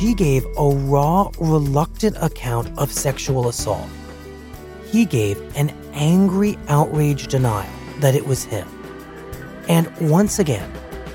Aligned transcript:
She 0.00 0.14
gave 0.14 0.46
a 0.56 0.66
raw, 0.66 1.30
reluctant 1.38 2.16
account 2.22 2.66
of 2.78 2.90
sexual 2.90 3.50
assault. 3.50 3.86
He 4.86 5.04
gave 5.04 5.38
an 5.56 5.76
angry, 5.92 6.58
outraged 6.68 7.28
denial 7.28 7.70
that 7.98 8.14
it 8.14 8.26
was 8.26 8.42
him. 8.42 8.66
And 9.68 9.94
once 10.00 10.38
again, 10.38 10.72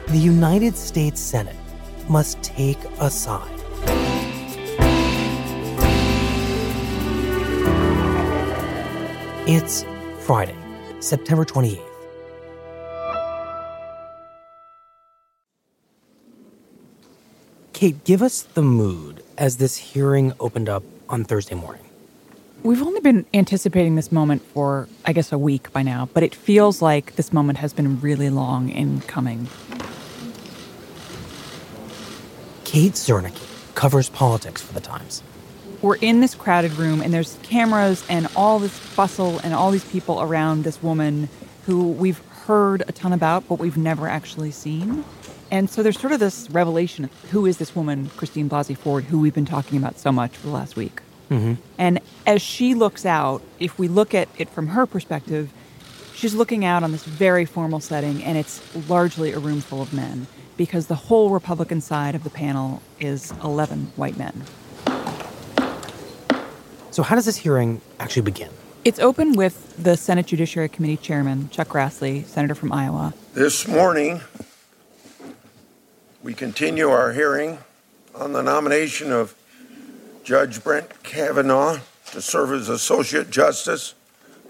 the 0.09 0.19
United 0.19 0.77
States 0.77 1.19
Senate 1.19 1.55
must 2.09 2.41
take 2.43 2.77
a 2.99 3.09
side. 3.09 3.51
It's 9.47 9.83
Friday, 10.19 10.55
September 10.99 11.43
28th. 11.43 11.94
Kate, 17.75 18.05
give 18.05 18.21
us 18.21 18.41
the 18.41 18.61
mood 18.61 19.21
as 19.37 19.57
this 19.57 19.75
hearing 19.75 20.31
opened 20.39 20.69
up 20.69 20.81
on 21.09 21.25
Thursday 21.25 21.55
morning. 21.55 21.83
We've 22.63 22.81
only 22.81 23.01
been 23.01 23.25
anticipating 23.33 23.95
this 23.95 24.13
moment 24.13 24.43
for, 24.43 24.87
I 25.03 25.11
guess, 25.11 25.33
a 25.33 25.37
week 25.37 25.73
by 25.73 25.81
now, 25.81 26.07
but 26.13 26.23
it 26.23 26.33
feels 26.33 26.81
like 26.81 27.17
this 27.17 27.33
moment 27.33 27.57
has 27.57 27.73
been 27.73 27.99
really 27.99 28.29
long 28.29 28.69
in 28.69 29.01
coming. 29.01 29.49
Kate 32.63 32.93
Zernike 32.93 33.75
covers 33.75 34.07
politics 34.07 34.61
for 34.61 34.73
the 34.73 34.79
Times. 34.79 35.21
We're 35.81 35.97
in 35.97 36.21
this 36.21 36.33
crowded 36.33 36.77
room, 36.77 37.01
and 37.01 37.13
there's 37.13 37.37
cameras 37.43 38.05
and 38.07 38.29
all 38.37 38.57
this 38.57 38.95
bustle 38.95 39.39
and 39.39 39.53
all 39.53 39.71
these 39.71 39.83
people 39.83 40.21
around 40.21 40.63
this 40.63 40.81
woman 40.81 41.27
who 41.65 41.89
we've 41.91 42.19
heard 42.45 42.83
a 42.87 42.93
ton 42.93 43.11
about, 43.11 43.49
but 43.49 43.59
we've 43.59 43.75
never 43.75 44.07
actually 44.07 44.51
seen. 44.51 45.03
And 45.51 45.69
so 45.69 45.83
there's 45.83 45.99
sort 45.99 46.13
of 46.13 46.19
this 46.19 46.49
revelation 46.49 47.05
of 47.05 47.11
who 47.31 47.45
is 47.45 47.57
this 47.57 47.75
woman, 47.75 48.09
Christine 48.17 48.49
Blasey 48.49 48.77
Ford, 48.77 49.05
who 49.05 49.19
we've 49.19 49.33
been 49.33 49.45
talking 49.45 49.77
about 49.77 49.99
so 49.99 50.11
much 50.11 50.35
for 50.35 50.47
the 50.47 50.53
last 50.53 50.75
week. 50.75 51.01
Mm-hmm. 51.29 51.53
And 51.77 51.99
as 52.25 52.41
she 52.41 52.73
looks 52.73 53.05
out, 53.05 53.41
if 53.59 53.77
we 53.79 53.87
look 53.87 54.13
at 54.13 54.27
it 54.37 54.49
from 54.49 54.67
her 54.67 54.85
perspective, 54.85 55.51
she's 56.13 56.33
looking 56.33 56.65
out 56.65 56.83
on 56.83 56.91
this 56.91 57.03
very 57.03 57.45
formal 57.45 57.79
setting, 57.79 58.23
and 58.23 58.37
it's 58.37 58.61
largely 58.89 59.31
a 59.31 59.39
room 59.39 59.61
full 59.61 59.81
of 59.81 59.93
men 59.93 60.27
because 60.57 60.87
the 60.87 60.95
whole 60.95 61.29
Republican 61.29 61.81
side 61.81 62.15
of 62.15 62.23
the 62.23 62.29
panel 62.29 62.81
is 62.99 63.33
11 63.43 63.91
white 63.95 64.17
men. 64.17 64.43
So, 66.91 67.03
how 67.03 67.15
does 67.15 67.25
this 67.25 67.35
hearing 67.35 67.81
actually 67.99 68.21
begin? 68.21 68.49
It's 68.85 68.99
open 68.99 69.33
with 69.33 69.75
the 69.81 69.97
Senate 69.97 70.27
Judiciary 70.27 70.69
Committee 70.69 70.97
Chairman, 70.97 71.49
Chuck 71.49 71.69
Grassley, 71.69 72.23
Senator 72.25 72.55
from 72.55 72.71
Iowa. 72.71 73.13
This 73.33 73.67
morning, 73.67 74.21
we 76.25 76.33
continue 76.33 76.89
our 76.89 77.13
hearing 77.13 77.59
on 78.15 78.33
the 78.33 78.41
nomination 78.41 79.11
of 79.11 79.35
Judge 80.23 80.63
Brett 80.63 81.03
Kavanaugh 81.03 81.77
to 82.13 82.19
serve 82.19 82.51
as 82.51 82.67
Associate 82.67 83.29
Justice 83.29 83.93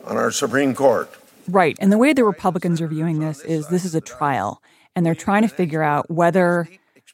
on 0.05 0.15
our 0.15 0.31
Supreme 0.31 0.73
Court. 0.73 1.13
Right. 1.49 1.77
And 1.81 1.91
the 1.91 1.97
way 1.97 2.13
the 2.13 2.23
Republicans 2.23 2.79
are 2.79 2.87
viewing 2.87 3.19
this 3.19 3.41
is 3.41 3.67
this 3.67 3.83
is 3.83 3.93
a 3.93 3.99
trial, 3.99 4.61
and 4.95 5.05
they're 5.05 5.13
trying 5.13 5.41
to 5.41 5.49
figure 5.49 5.83
out 5.83 6.09
whether 6.09 6.69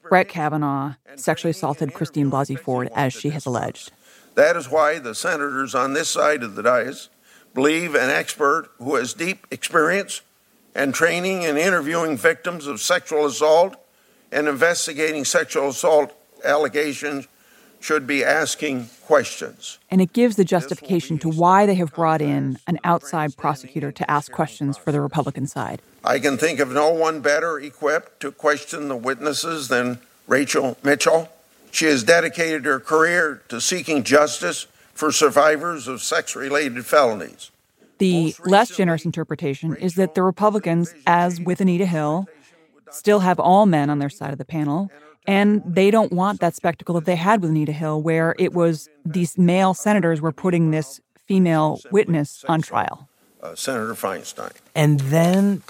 Brett 0.08 0.30
Kavanaugh 0.30 0.94
sexually 1.16 1.50
assaulted 1.50 1.96
Christine 1.96 2.30
Blasey 2.30 2.58
Ford 2.58 2.88
as 2.94 3.14
she 3.14 3.32
has 3.32 3.48
alleged. 3.48 3.92
That 4.36 4.56
is 4.56 4.70
why 4.70 5.00
the 5.00 5.16
senators 5.16 5.74
on 5.74 5.94
this 5.94 6.10
side 6.10 6.44
of 6.44 6.54
the 6.54 6.62
dais 6.62 7.10
believe 7.56 7.96
an 7.96 8.12
expert 8.12 8.70
who 8.78 8.94
has 8.94 9.16
deep 9.16 9.48
experience 9.50 10.22
and 10.76 10.94
training 10.94 11.42
in 11.42 11.58
interviewing 11.58 12.16
victims 12.16 12.68
of 12.68 12.80
sexual 12.80 13.26
assault 13.26 13.76
and 14.32 14.48
investigating 14.48 15.26
sexual 15.26 15.70
assault 15.70 16.14
allegations 16.44 17.28
should 17.80 18.06
be 18.06 18.24
asking 18.24 18.88
questions. 19.06 19.80
And 19.90 20.02
it 20.02 20.14
gives 20.14 20.36
the 20.36 20.46
justification 20.46 21.18
to 21.20 21.30
why 21.30 21.66
they 21.66 21.76
have 21.76 21.94
brought 21.94 22.22
in 22.22 22.58
an 22.68 22.80
outside 22.84 23.36
prosecutor 23.36 23.92
to 23.92 24.10
ask 24.10 24.32
questions 24.32 24.78
for 24.78 24.92
the 24.92 25.02
Republican 25.02 25.48
side. 25.48 25.82
I 26.04 26.20
can 26.20 26.38
think 26.38 26.60
of 26.60 26.72
no 26.72 26.92
one 26.92 27.22
better 27.22 27.60
equipped 27.60 28.20
to 28.22 28.32
question 28.32 28.88
the 28.88 28.96
witnesses 28.96 29.68
than 29.68 30.00
Rachel 30.28 30.78
Mitchell. 30.84 31.30
She 31.72 31.86
has 31.86 32.04
dedicated 32.04 32.66
her 32.66 32.80
career 32.80 33.42
to 33.50 33.60
seeking 33.60 34.04
justice 34.04 34.68
for 34.94 35.12
survivors 35.12 35.88
of 35.88 36.02
sex 36.02 36.36
related 36.36 36.86
felonies. 36.86 37.50
The 37.98 38.36
less 38.46 38.76
generous 38.76 39.06
interpretation 39.06 39.76
is 39.76 39.96
that 39.96 40.16
the 40.16 40.24
Republicans, 40.24 40.94
as 41.06 41.40
with 41.40 41.62
Anita 41.62 41.86
Hill, 41.86 42.28
still 42.92 43.20
have 43.20 43.40
all 43.40 43.66
men 43.66 43.90
on 43.90 44.00
their 44.00 44.10
side 44.10 44.32
of 44.32 44.38
the 44.38 44.46
panel. 44.46 44.90
And 45.28 45.62
they 45.66 45.92
don't 45.92 46.12
want 46.12 46.40
that 46.40 46.56
spectacle 46.56 46.96
that 46.96 47.06
they 47.06 47.16
had 47.16 47.42
with 47.42 47.52
Anita 47.52 47.72
Hill, 47.72 48.02
where 48.02 48.36
it 48.40 48.54
was 48.54 48.90
these 49.06 49.38
male 49.38 49.74
senators 49.74 50.20
were 50.20 50.32
putting 50.32 50.72
this 50.72 51.00
female 51.28 51.80
witness 51.92 52.44
on 52.48 52.62
trial. 52.62 53.08
Uh, 53.42 53.56
Senator 53.56 53.94
Feinstein. 53.94 54.52
And 54.76 55.00
then 55.00 55.64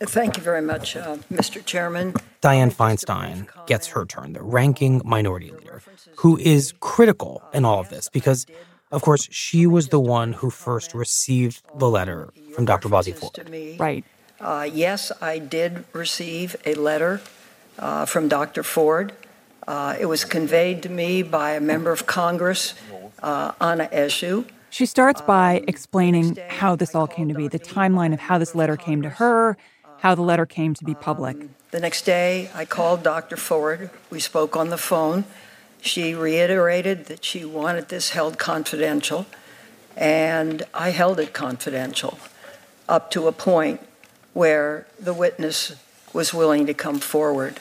Thank 0.00 0.36
you 0.36 0.42
very 0.42 0.62
much, 0.62 0.96
uh, 0.96 1.18
Mr. 1.32 1.64
Chairman. 1.64 2.14
Dianne 2.42 2.72
Feinstein 2.72 3.46
gets 3.66 3.86
her 3.88 4.04
turn, 4.04 4.32
the 4.32 4.42
ranking 4.42 5.00
minority 5.04 5.52
leader, 5.52 5.80
who 6.16 6.36
is 6.38 6.74
critical 6.80 7.42
in 7.52 7.64
all 7.64 7.78
of 7.78 7.88
this 7.88 8.08
because, 8.08 8.44
of 8.90 9.02
course, 9.02 9.28
she 9.30 9.64
was 9.66 9.88
the 9.88 10.00
one 10.00 10.32
who 10.32 10.50
first 10.50 10.92
received 10.92 11.62
the 11.78 11.88
letter 11.88 12.32
from 12.54 12.64
Dr. 12.64 12.88
Blasey 12.88 13.14
Ford. 13.14 13.78
Right. 13.78 14.04
Uh, 14.42 14.68
yes, 14.72 15.12
I 15.20 15.38
did 15.38 15.84
receive 15.92 16.56
a 16.66 16.74
letter 16.74 17.20
uh, 17.78 18.06
from 18.06 18.28
Dr. 18.28 18.64
Ford. 18.64 19.12
Uh, 19.68 19.96
it 19.98 20.06
was 20.06 20.24
conveyed 20.24 20.82
to 20.82 20.88
me 20.88 21.22
by 21.22 21.52
a 21.52 21.60
member 21.60 21.92
of 21.92 22.06
Congress, 22.06 22.74
uh, 23.22 23.52
Anna 23.60 23.88
Eshoo. 23.92 24.44
She 24.68 24.84
starts 24.86 25.20
by 25.20 25.62
explaining 25.68 26.36
how 26.48 26.74
this 26.74 26.94
all 26.94 27.06
came 27.06 27.28
to 27.28 27.34
be, 27.34 27.46
the 27.46 27.60
timeline 27.60 28.12
of 28.12 28.20
how 28.20 28.38
this 28.38 28.54
letter 28.54 28.76
came 28.76 29.02
to 29.02 29.10
her, 29.10 29.56
how 29.98 30.16
the 30.16 30.22
letter 30.22 30.46
came 30.46 30.74
to 30.74 30.84
be 30.84 30.94
public. 30.94 31.36
The 31.70 31.78
next 31.78 32.02
day, 32.02 32.50
I 32.52 32.64
called 32.64 33.04
Dr. 33.04 33.36
Ford. 33.36 33.90
We 34.10 34.18
spoke 34.18 34.56
on 34.56 34.70
the 34.70 34.78
phone. 34.78 35.24
She 35.80 36.14
reiterated 36.14 37.06
that 37.06 37.24
she 37.24 37.44
wanted 37.44 37.90
this 37.90 38.10
held 38.10 38.38
confidential, 38.38 39.26
and 39.96 40.64
I 40.74 40.90
held 40.90 41.20
it 41.20 41.32
confidential 41.32 42.18
up 42.88 43.10
to 43.12 43.28
a 43.28 43.32
point 43.32 43.80
where 44.32 44.86
the 44.98 45.14
witness 45.14 45.74
was 46.12 46.32
willing 46.34 46.66
to 46.66 46.74
come 46.74 46.98
forward. 46.98 47.60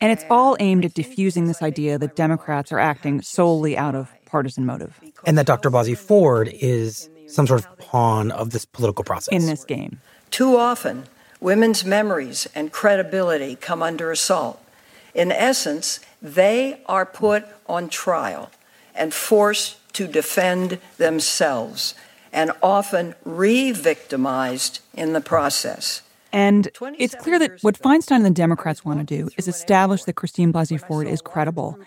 And 0.00 0.12
it's 0.12 0.24
all 0.28 0.56
aimed 0.60 0.84
at 0.84 0.94
diffusing 0.94 1.46
this 1.46 1.62
idea 1.62 1.98
that 1.98 2.16
Democrats 2.16 2.72
are 2.72 2.78
acting 2.78 3.22
solely 3.22 3.76
out 3.76 3.94
of 3.94 4.12
partisan 4.26 4.66
motive. 4.66 5.00
And 5.24 5.38
that 5.38 5.46
Dr. 5.46 5.70
Blasey 5.70 5.96
Ford 5.96 6.48
is 6.52 7.08
some 7.26 7.46
sort 7.46 7.64
of 7.64 7.78
pawn 7.78 8.30
of 8.30 8.50
this 8.50 8.64
political 8.64 9.04
process. 9.04 9.32
In 9.32 9.46
this 9.46 9.64
game. 9.64 10.00
Too 10.30 10.56
often, 10.56 11.04
women's 11.40 11.84
memories 11.84 12.48
and 12.54 12.72
credibility 12.72 13.56
come 13.56 13.82
under 13.82 14.10
assault. 14.10 14.62
In 15.14 15.30
essence, 15.30 16.00
they 16.20 16.80
are 16.86 17.06
put 17.06 17.44
on 17.66 17.88
trial 17.88 18.50
and 18.94 19.14
forced 19.14 19.78
to 19.94 20.06
defend 20.06 20.78
themselves. 20.98 21.94
And 22.34 22.52
often 22.62 23.14
re 23.24 23.72
victimized 23.72 24.80
in 24.92 25.14
the 25.14 25.20
process. 25.20 26.02
And 26.32 26.68
it's 26.98 27.14
clear 27.14 27.38
that 27.38 27.62
what 27.62 27.78
Feinstein 27.78 28.16
and 28.16 28.24
the 28.26 28.30
Democrats 28.30 28.84
want 28.84 28.98
to 28.98 29.04
do 29.04 29.30
is 29.38 29.46
establish 29.46 30.02
that 30.04 30.14
Christine 30.14 30.52
Blasey 30.52 30.80
Ford 30.80 31.06
is 31.06 31.22
credible, 31.22 31.78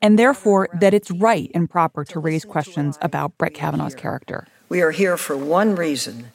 and 0.00 0.16
therefore 0.16 0.68
that 0.72 0.94
it's 0.94 1.10
right 1.10 1.50
and 1.52 1.68
proper 1.68 2.04
to 2.04 2.20
raise 2.20 2.44
questions 2.44 2.96
about 3.02 3.36
Brett 3.38 3.54
Kavanaugh's 3.54 3.96
character. 3.96 4.46
We 4.68 4.82
are 4.82 4.92
here 4.92 5.16
for 5.16 5.36
one 5.36 5.74
reason 5.74 6.30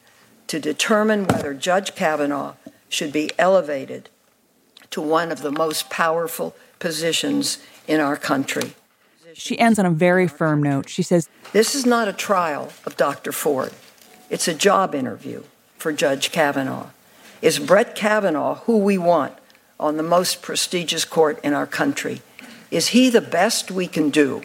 to 0.47 0.59
determine 0.59 1.25
whether 1.25 1.53
Judge 1.53 1.95
Kavanaugh 1.95 2.55
should 2.89 3.13
be 3.13 3.31
elevated 3.39 4.09
to 4.91 5.01
one 5.01 5.31
of 5.31 5.41
the 5.41 5.51
most 5.51 5.89
powerful 5.89 6.55
positions 6.79 7.59
in 7.87 8.01
our 8.01 8.17
country. 8.17 8.73
She 9.35 9.57
ends 9.59 9.79
on 9.79 9.85
a 9.85 9.91
very 9.91 10.27
firm 10.27 10.61
note. 10.61 10.89
She 10.89 11.03
says, 11.03 11.29
This 11.51 11.75
is 11.75 11.85
not 11.85 12.07
a 12.07 12.13
trial 12.13 12.71
of 12.85 12.97
Dr. 12.97 13.31
Ford, 13.31 13.73
it's 14.29 14.47
a 14.47 14.53
job 14.53 14.95
interview 14.95 15.43
for 15.77 15.91
Judge 15.91 16.31
Kavanaugh. 16.31 16.89
Is 17.41 17.59
Brett 17.59 17.95
Kavanaugh 17.95 18.55
who 18.65 18.77
we 18.77 18.97
want 18.97 19.33
on 19.79 19.97
the 19.97 20.03
most 20.03 20.41
prestigious 20.41 21.03
court 21.03 21.39
in 21.43 21.53
our 21.53 21.67
country? 21.67 22.21
Is 22.71 22.89
he 22.89 23.09
the 23.09 23.21
best 23.21 23.69
we 23.69 23.87
can 23.87 24.09
do? 24.09 24.41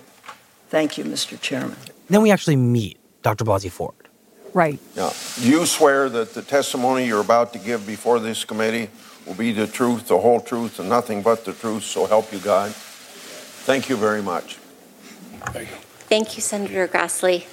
Thank 0.69 0.99
you, 0.99 1.05
Mr. 1.05 1.41
Chairman. 1.41 1.77
Then 2.11 2.23
we 2.23 2.31
actually 2.31 2.57
meet 2.57 2.99
Dr. 3.23 3.45
Blasey 3.45 3.71
Ford. 3.71 3.95
Right. 4.53 4.81
Now, 4.97 5.13
do 5.37 5.49
you 5.49 5.65
swear 5.65 6.09
that 6.09 6.35
the 6.35 6.43
testimony 6.43 7.07
you're 7.07 7.21
about 7.21 7.53
to 7.53 7.59
give 7.59 7.87
before 7.87 8.19
this 8.19 8.45
committee 8.45 8.91
will 9.27 9.35
be 9.35 9.53
the 9.53 9.67
truth, 9.67 10.09
the 10.09 10.19
whole 10.19 10.41
truth, 10.41 10.81
and 10.81 10.89
nothing 10.89 11.23
but 11.23 11.45
the 11.45 11.53
truth, 11.53 11.85
so 11.85 12.07
help 12.07 12.33
you 12.33 12.39
God? 12.39 12.73
Thank 12.73 13.89
you 13.89 13.97
very 13.97 14.23
much. 14.23 14.59
Thank 15.53 16.37
you, 16.37 16.43
Senator 16.43 16.89
Grassley. 16.89 17.47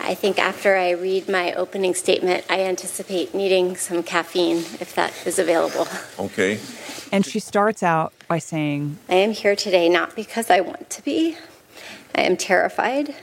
I 0.00 0.14
think 0.14 0.38
after 0.38 0.76
I 0.76 0.90
read 0.90 1.28
my 1.28 1.52
opening 1.52 1.94
statement, 1.94 2.44
I 2.50 2.60
anticipate 2.60 3.34
needing 3.34 3.76
some 3.76 4.02
caffeine 4.02 4.58
if 4.80 4.94
that 4.96 5.14
is 5.26 5.38
available. 5.38 5.86
Okay. 6.18 6.58
And 7.12 7.24
she 7.24 7.38
starts 7.38 7.82
out 7.82 8.12
by 8.26 8.38
saying, 8.38 8.98
I 9.08 9.14
am 9.14 9.30
here 9.30 9.54
today 9.54 9.88
not 9.88 10.16
because 10.16 10.50
I 10.50 10.60
want 10.60 10.90
to 10.90 11.02
be, 11.02 11.36
I 12.14 12.22
am 12.22 12.36
terrified. 12.36 13.14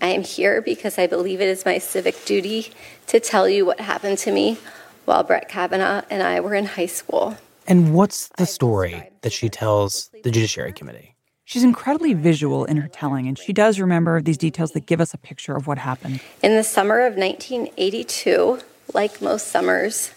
I 0.00 0.08
am 0.08 0.22
here 0.22 0.60
because 0.60 0.98
I 0.98 1.06
believe 1.06 1.40
it 1.40 1.48
is 1.48 1.64
my 1.64 1.78
civic 1.78 2.24
duty 2.26 2.72
to 3.06 3.18
tell 3.18 3.48
you 3.48 3.64
what 3.64 3.80
happened 3.80 4.18
to 4.18 4.32
me 4.32 4.58
while 5.06 5.22
Brett 5.22 5.48
Kavanaugh 5.48 6.02
and 6.10 6.22
I 6.22 6.40
were 6.40 6.54
in 6.54 6.66
high 6.66 6.86
school. 6.86 7.38
And 7.66 7.94
what's 7.94 8.28
the 8.36 8.46
story 8.46 9.10
that 9.22 9.32
she 9.32 9.48
tells 9.48 10.10
the 10.22 10.30
Judiciary 10.30 10.72
Committee? 10.72 11.15
She's 11.48 11.62
incredibly 11.62 12.12
visual 12.12 12.64
in 12.64 12.78
her 12.78 12.88
telling, 12.88 13.28
and 13.28 13.38
she 13.38 13.52
does 13.52 13.78
remember 13.78 14.20
these 14.20 14.36
details 14.36 14.72
that 14.72 14.84
give 14.84 15.00
us 15.00 15.14
a 15.14 15.16
picture 15.16 15.54
of 15.54 15.68
what 15.68 15.78
happened. 15.78 16.20
In 16.42 16.56
the 16.56 16.64
summer 16.64 17.06
of 17.06 17.16
1982, 17.16 18.58
like 18.92 19.22
most 19.22 19.46
summers, 19.46 20.10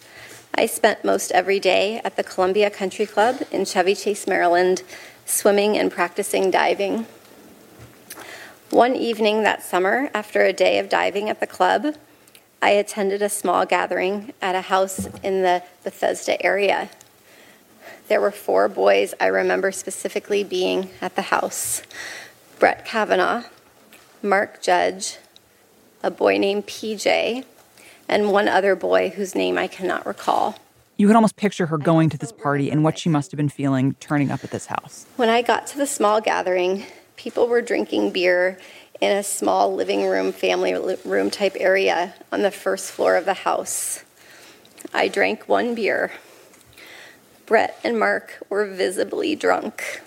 I 0.55 0.65
spent 0.65 1.05
most 1.05 1.31
every 1.31 1.59
day 1.59 2.01
at 2.03 2.15
the 2.15 2.23
Columbia 2.23 2.71
Country 2.71 3.05
Club 3.05 3.43
in 3.51 3.65
Chevy 3.65 3.93
Chase, 3.93 4.25
Maryland, 4.25 4.81
swimming 5.27 5.77
and 5.77 5.91
practicing 5.91 6.49
diving. 6.49 7.05
One 8.71 8.95
evening 8.95 9.43
that 9.43 9.61
summer, 9.61 10.09
after 10.15 10.43
a 10.43 10.51
day 10.51 10.79
of 10.79 10.89
diving 10.89 11.29
at 11.29 11.39
the 11.39 11.47
club, 11.47 11.93
I 12.59 12.71
attended 12.71 13.21
a 13.21 13.29
small 13.29 13.67
gathering 13.67 14.33
at 14.41 14.55
a 14.55 14.61
house 14.61 15.05
in 15.21 15.43
the 15.43 15.61
Bethesda 15.83 16.43
area. 16.43 16.89
There 18.09 18.19
were 18.19 18.31
four 18.31 18.67
boys 18.67 19.13
I 19.19 19.27
remember 19.27 19.71
specifically 19.71 20.43
being 20.43 20.89
at 20.99 21.15
the 21.15 21.21
house 21.21 21.83
Brett 22.57 22.83
Kavanaugh, 22.83 23.43
Mark 24.23 24.63
Judge, 24.63 25.17
a 26.01 26.09
boy 26.09 26.39
named 26.39 26.65
PJ, 26.65 27.45
and 28.07 28.31
one 28.31 28.47
other 28.47 28.75
boy 28.75 29.09
whose 29.09 29.35
name 29.35 29.59
I 29.59 29.67
cannot 29.67 30.07
recall. 30.07 30.55
You 30.97 31.05
can 31.05 31.15
almost 31.15 31.35
picture 31.35 31.67
her 31.67 31.77
going 31.77 32.09
to 32.09 32.17
this 32.17 32.31
party 32.31 32.71
and 32.71 32.83
what 32.83 32.97
she 32.97 33.09
must 33.09 33.29
have 33.29 33.37
been 33.37 33.47
feeling 33.47 33.93
turning 33.99 34.31
up 34.31 34.43
at 34.43 34.49
this 34.49 34.65
house. 34.65 35.05
When 35.15 35.29
I 35.29 35.43
got 35.43 35.67
to 35.67 35.77
the 35.77 35.85
small 35.85 36.19
gathering, 36.19 36.85
people 37.15 37.47
were 37.47 37.61
drinking 37.61 38.11
beer 38.11 38.57
in 38.99 39.15
a 39.15 39.21
small 39.21 39.75
living 39.75 40.07
room, 40.07 40.31
family 40.31 40.73
room 41.05 41.29
type 41.29 41.55
area 41.59 42.15
on 42.31 42.41
the 42.41 42.51
first 42.51 42.91
floor 42.91 43.17
of 43.17 43.25
the 43.25 43.35
house. 43.35 44.03
I 44.95 45.09
drank 45.09 45.47
one 45.47 45.75
beer. 45.75 46.11
Brett 47.49 47.79
and 47.83 47.97
Mark 47.97 48.37
were 48.47 48.67
visibly 48.67 49.35
drunk. 49.35 50.03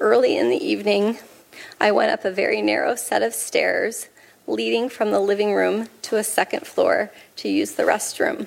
Early 0.00 0.38
in 0.38 0.48
the 0.48 0.56
evening, 0.56 1.18
I 1.78 1.92
went 1.92 2.10
up 2.10 2.24
a 2.24 2.30
very 2.30 2.62
narrow 2.62 2.94
set 2.94 3.22
of 3.22 3.34
stairs 3.34 4.08
leading 4.46 4.88
from 4.88 5.10
the 5.10 5.20
living 5.20 5.52
room 5.52 5.90
to 6.00 6.16
a 6.16 6.24
second 6.24 6.66
floor 6.66 7.10
to 7.36 7.50
use 7.50 7.72
the 7.72 7.82
restroom. 7.82 8.46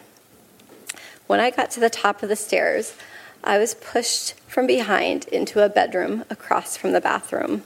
When 1.27 1.39
I 1.39 1.51
got 1.51 1.69
to 1.71 1.79
the 1.79 1.91
top 1.91 2.23
of 2.23 2.29
the 2.29 2.35
stairs, 2.35 2.95
I 3.43 3.59
was 3.59 3.75
pushed 3.75 4.33
from 4.47 4.65
behind 4.65 5.25
into 5.25 5.63
a 5.63 5.69
bedroom 5.69 6.25
across 6.27 6.75
from 6.75 6.93
the 6.93 7.01
bathroom. 7.01 7.65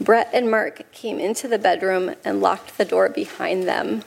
Brett 0.00 0.30
and 0.32 0.48
Mark 0.48 0.92
came 0.92 1.18
into 1.18 1.48
the 1.48 1.58
bedroom 1.58 2.14
and 2.24 2.40
locked 2.40 2.78
the 2.78 2.84
door 2.84 3.08
behind 3.08 3.64
them. 3.64 4.04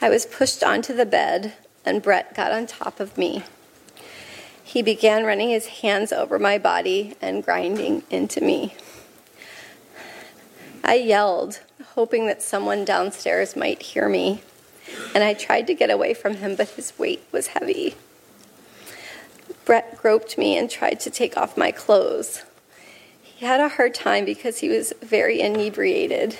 I 0.00 0.08
was 0.08 0.24
pushed 0.24 0.64
onto 0.64 0.94
the 0.94 1.04
bed, 1.04 1.52
and 1.84 2.00
Brett 2.00 2.34
got 2.34 2.52
on 2.52 2.66
top 2.66 3.00
of 3.00 3.18
me. 3.18 3.44
He 4.64 4.82
began 4.82 5.24
running 5.24 5.50
his 5.50 5.66
hands 5.66 6.12
over 6.12 6.38
my 6.38 6.58
body 6.58 7.14
and 7.20 7.44
grinding 7.44 8.02
into 8.10 8.40
me. 8.40 8.74
I 10.84 10.94
yelled, 10.94 11.60
hoping 11.94 12.26
that 12.26 12.42
someone 12.42 12.84
downstairs 12.84 13.54
might 13.54 13.82
hear 13.82 14.08
me, 14.08 14.42
and 15.14 15.22
I 15.22 15.34
tried 15.34 15.66
to 15.68 15.74
get 15.74 15.90
away 15.90 16.14
from 16.14 16.36
him, 16.36 16.56
but 16.56 16.70
his 16.70 16.98
weight 16.98 17.22
was 17.30 17.48
heavy. 17.48 17.94
Brett 19.64 19.96
groped 19.96 20.36
me 20.36 20.56
and 20.56 20.68
tried 20.68 20.98
to 21.00 21.10
take 21.10 21.36
off 21.36 21.56
my 21.56 21.70
clothes. 21.70 22.42
He 23.22 23.46
had 23.46 23.60
a 23.60 23.68
hard 23.68 23.94
time 23.94 24.24
because 24.24 24.58
he 24.58 24.68
was 24.68 24.92
very 25.00 25.40
inebriated 25.40 26.36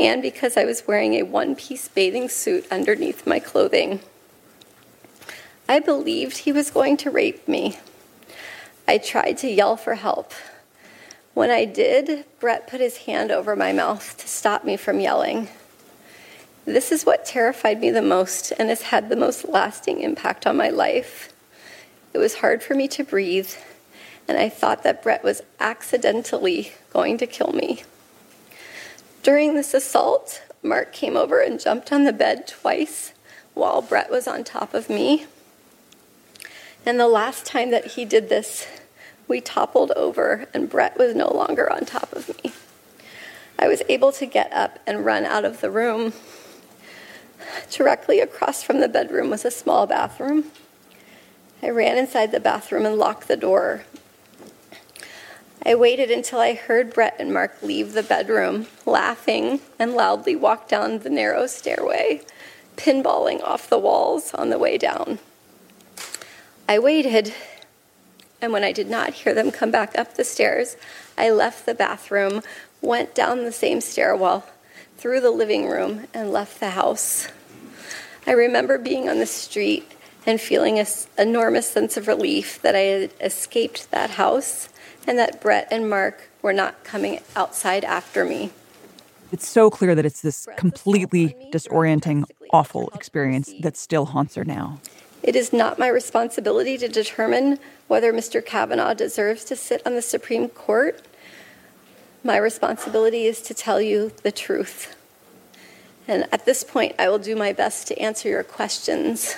and 0.00 0.22
because 0.22 0.56
I 0.56 0.64
was 0.64 0.86
wearing 0.86 1.14
a 1.14 1.22
one 1.22 1.54
piece 1.54 1.88
bathing 1.88 2.28
suit 2.28 2.66
underneath 2.70 3.26
my 3.26 3.38
clothing. 3.38 4.00
I 5.68 5.80
believed 5.80 6.38
he 6.38 6.52
was 6.52 6.70
going 6.70 6.96
to 6.98 7.10
rape 7.10 7.48
me. 7.48 7.78
I 8.86 8.98
tried 8.98 9.38
to 9.38 9.50
yell 9.50 9.76
for 9.76 9.96
help. 9.96 10.32
When 11.34 11.50
I 11.50 11.64
did, 11.64 12.24
Brett 12.38 12.68
put 12.68 12.80
his 12.80 12.98
hand 12.98 13.32
over 13.32 13.56
my 13.56 13.72
mouth 13.72 14.16
to 14.18 14.28
stop 14.28 14.64
me 14.64 14.76
from 14.76 15.00
yelling. 15.00 15.48
This 16.64 16.92
is 16.92 17.04
what 17.04 17.26
terrified 17.26 17.80
me 17.80 17.90
the 17.90 18.00
most 18.00 18.52
and 18.52 18.68
has 18.68 18.82
had 18.82 19.08
the 19.08 19.16
most 19.16 19.48
lasting 19.48 20.00
impact 20.00 20.46
on 20.46 20.56
my 20.56 20.68
life. 20.68 21.32
It 22.14 22.18
was 22.18 22.36
hard 22.36 22.62
for 22.62 22.74
me 22.74 22.86
to 22.88 23.04
breathe, 23.04 23.50
and 24.28 24.38
I 24.38 24.48
thought 24.48 24.84
that 24.84 25.02
Brett 25.02 25.22
was 25.22 25.42
accidentally 25.60 26.72
going 26.92 27.18
to 27.18 27.26
kill 27.26 27.52
me. 27.52 27.82
During 29.22 29.54
this 29.54 29.74
assault, 29.74 30.42
Mark 30.62 30.92
came 30.92 31.16
over 31.16 31.40
and 31.40 31.60
jumped 31.60 31.92
on 31.92 32.04
the 32.04 32.12
bed 32.12 32.46
twice 32.46 33.12
while 33.54 33.82
Brett 33.82 34.10
was 34.10 34.28
on 34.28 34.44
top 34.44 34.72
of 34.74 34.88
me. 34.88 35.26
And 36.86 37.00
the 37.00 37.08
last 37.08 37.44
time 37.44 37.72
that 37.72 37.84
he 37.84 38.04
did 38.04 38.28
this, 38.28 38.68
we 39.26 39.40
toppled 39.40 39.90
over, 39.96 40.46
and 40.54 40.70
Brett 40.70 40.96
was 40.96 41.16
no 41.16 41.28
longer 41.28 41.70
on 41.70 41.84
top 41.84 42.12
of 42.12 42.28
me. 42.28 42.52
I 43.58 43.66
was 43.66 43.82
able 43.88 44.12
to 44.12 44.24
get 44.24 44.52
up 44.52 44.78
and 44.86 45.04
run 45.04 45.24
out 45.24 45.44
of 45.44 45.60
the 45.60 45.70
room. 45.70 46.12
Directly 47.72 48.20
across 48.20 48.62
from 48.62 48.78
the 48.78 48.88
bedroom 48.88 49.30
was 49.30 49.44
a 49.44 49.50
small 49.50 49.88
bathroom. 49.88 50.44
I 51.60 51.70
ran 51.70 51.98
inside 51.98 52.30
the 52.30 52.38
bathroom 52.38 52.86
and 52.86 52.96
locked 52.96 53.26
the 53.26 53.36
door. 53.36 53.82
I 55.64 55.74
waited 55.74 56.12
until 56.12 56.38
I 56.38 56.54
heard 56.54 56.94
Brett 56.94 57.16
and 57.18 57.34
Mark 57.34 57.60
leave 57.62 57.94
the 57.94 58.04
bedroom, 58.04 58.68
laughing, 58.84 59.58
and 59.80 59.94
loudly 59.94 60.36
walk 60.36 60.68
down 60.68 61.00
the 61.00 61.10
narrow 61.10 61.48
stairway, 61.48 62.20
pinballing 62.76 63.42
off 63.42 63.68
the 63.68 63.78
walls 63.78 64.32
on 64.34 64.50
the 64.50 64.58
way 64.58 64.78
down. 64.78 65.18
I 66.68 66.80
waited, 66.80 67.32
and 68.42 68.52
when 68.52 68.64
I 68.64 68.72
did 68.72 68.90
not 68.90 69.14
hear 69.14 69.32
them 69.32 69.52
come 69.52 69.70
back 69.70 69.96
up 69.96 70.14
the 70.14 70.24
stairs, 70.24 70.76
I 71.16 71.30
left 71.30 71.64
the 71.64 71.74
bathroom, 71.74 72.42
went 72.80 73.14
down 73.14 73.44
the 73.44 73.52
same 73.52 73.80
stairwell, 73.80 74.44
through 74.98 75.20
the 75.20 75.30
living 75.30 75.68
room, 75.68 76.08
and 76.12 76.32
left 76.32 76.58
the 76.58 76.70
house. 76.70 77.28
I 78.26 78.32
remember 78.32 78.78
being 78.78 79.08
on 79.08 79.20
the 79.20 79.26
street 79.26 79.92
and 80.26 80.40
feeling 80.40 80.80
an 80.80 80.86
enormous 81.16 81.68
sense 81.68 81.96
of 81.96 82.08
relief 82.08 82.60
that 82.62 82.74
I 82.74 82.80
had 82.80 83.10
escaped 83.20 83.92
that 83.92 84.10
house 84.10 84.68
and 85.06 85.16
that 85.18 85.40
Brett 85.40 85.68
and 85.70 85.88
Mark 85.88 86.30
were 86.42 86.52
not 86.52 86.82
coming 86.82 87.20
outside 87.36 87.84
after 87.84 88.24
me. 88.24 88.50
It's 89.30 89.46
so 89.46 89.70
clear 89.70 89.94
that 89.94 90.04
it's 90.04 90.20
this 90.20 90.48
completely 90.56 91.36
disorienting, 91.52 92.24
awful 92.52 92.88
experience 92.94 93.52
that 93.60 93.76
still 93.76 94.06
haunts 94.06 94.34
her 94.34 94.44
now. 94.44 94.80
It 95.26 95.34
is 95.34 95.52
not 95.52 95.76
my 95.76 95.88
responsibility 95.88 96.78
to 96.78 96.86
determine 96.86 97.58
whether 97.88 98.12
Mr. 98.12 98.44
Kavanaugh 98.44 98.94
deserves 98.94 99.44
to 99.46 99.56
sit 99.56 99.82
on 99.84 99.96
the 99.96 100.02
Supreme 100.02 100.48
Court. 100.48 101.04
My 102.22 102.36
responsibility 102.36 103.26
is 103.26 103.42
to 103.42 103.52
tell 103.52 103.80
you 103.80 104.12
the 104.22 104.30
truth. 104.30 104.94
And 106.06 106.28
at 106.30 106.44
this 106.44 106.62
point, 106.62 106.94
I 106.96 107.08
will 107.08 107.18
do 107.18 107.34
my 107.34 107.52
best 107.52 107.88
to 107.88 107.98
answer 107.98 108.28
your 108.28 108.44
questions 108.44 109.34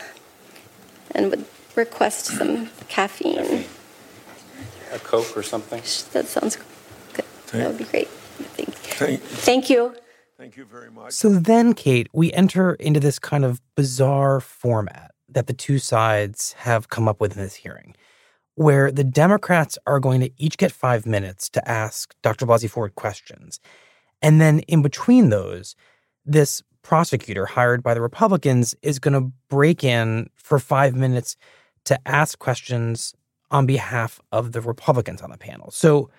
and 1.12 1.30
would 1.30 1.46
request 1.74 2.26
some 2.26 2.68
caffeine. 2.88 3.64
A 4.92 4.98
Coke 4.98 5.34
or 5.36 5.42
something? 5.42 5.80
That 6.12 6.26
sounds 6.26 6.58
good. 7.14 7.24
That 7.52 7.68
would 7.68 7.78
be 7.78 7.84
great. 7.84 8.08
Thank, 8.08 8.74
Thank, 8.74 9.20
thank 9.22 9.70
you. 9.70 9.96
thank 10.36 10.58
you 10.58 10.66
very 10.66 10.90
much. 10.90 11.12
So 11.12 11.30
then, 11.30 11.72
Kate, 11.72 12.08
we 12.12 12.30
enter 12.34 12.74
into 12.74 13.00
this 13.00 13.18
kind 13.18 13.44
of 13.44 13.62
bizarre 13.74 14.40
format 14.40 15.07
that 15.28 15.46
the 15.46 15.52
two 15.52 15.78
sides 15.78 16.52
have 16.54 16.88
come 16.88 17.08
up 17.08 17.20
with 17.20 17.36
in 17.36 17.42
this 17.42 17.54
hearing, 17.54 17.94
where 18.54 18.90
the 18.90 19.04
Democrats 19.04 19.78
are 19.86 20.00
going 20.00 20.20
to 20.20 20.30
each 20.36 20.56
get 20.56 20.72
five 20.72 21.06
minutes 21.06 21.48
to 21.50 21.68
ask 21.68 22.14
Dr. 22.22 22.46
Blasey 22.46 22.70
Ford 22.70 22.94
questions. 22.94 23.60
And 24.22 24.40
then 24.40 24.60
in 24.60 24.82
between 24.82 25.28
those, 25.28 25.76
this 26.24 26.62
prosecutor 26.82 27.46
hired 27.46 27.82
by 27.82 27.94
the 27.94 28.00
Republicans 28.00 28.74
is 28.82 28.98
going 28.98 29.14
to 29.14 29.32
break 29.48 29.84
in 29.84 30.28
for 30.34 30.58
five 30.58 30.94
minutes 30.94 31.36
to 31.84 31.98
ask 32.06 32.38
questions 32.38 33.14
on 33.50 33.66
behalf 33.66 34.20
of 34.32 34.52
the 34.52 34.60
Republicans 34.60 35.22
on 35.22 35.30
the 35.30 35.38
panel. 35.38 35.70
So 35.70 36.10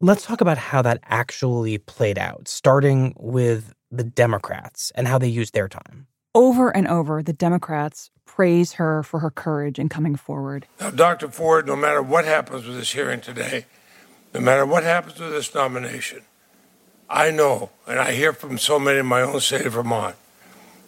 let's 0.00 0.24
talk 0.24 0.40
about 0.40 0.58
how 0.58 0.82
that 0.82 1.00
actually 1.04 1.78
played 1.78 2.18
out, 2.18 2.48
starting 2.48 3.14
with 3.18 3.72
the 3.90 4.04
Democrats 4.04 4.92
and 4.94 5.08
how 5.08 5.18
they 5.18 5.28
used 5.28 5.54
their 5.54 5.68
time. 5.68 6.06
Over 6.34 6.74
and 6.74 6.86
over, 6.86 7.22
the 7.22 7.32
Democrats 7.32 8.10
praise 8.26 8.74
her 8.74 9.02
for 9.02 9.20
her 9.20 9.30
courage 9.30 9.78
in 9.78 9.88
coming 9.88 10.14
forward. 10.14 10.66
Now, 10.78 10.90
Dr. 10.90 11.28
Ford, 11.28 11.66
no 11.66 11.74
matter 11.74 12.02
what 12.02 12.24
happens 12.24 12.66
with 12.66 12.76
this 12.76 12.92
hearing 12.92 13.20
today, 13.20 13.66
no 14.34 14.40
matter 14.40 14.66
what 14.66 14.84
happens 14.84 15.18
with 15.18 15.30
this 15.30 15.54
nomination, 15.54 16.22
I 17.08 17.30
know, 17.30 17.70
and 17.86 17.98
I 17.98 18.12
hear 18.12 18.32
from 18.32 18.58
so 18.58 18.78
many 18.78 18.98
in 18.98 19.06
my 19.06 19.22
own 19.22 19.40
state 19.40 19.64
of 19.64 19.72
Vermont, 19.72 20.16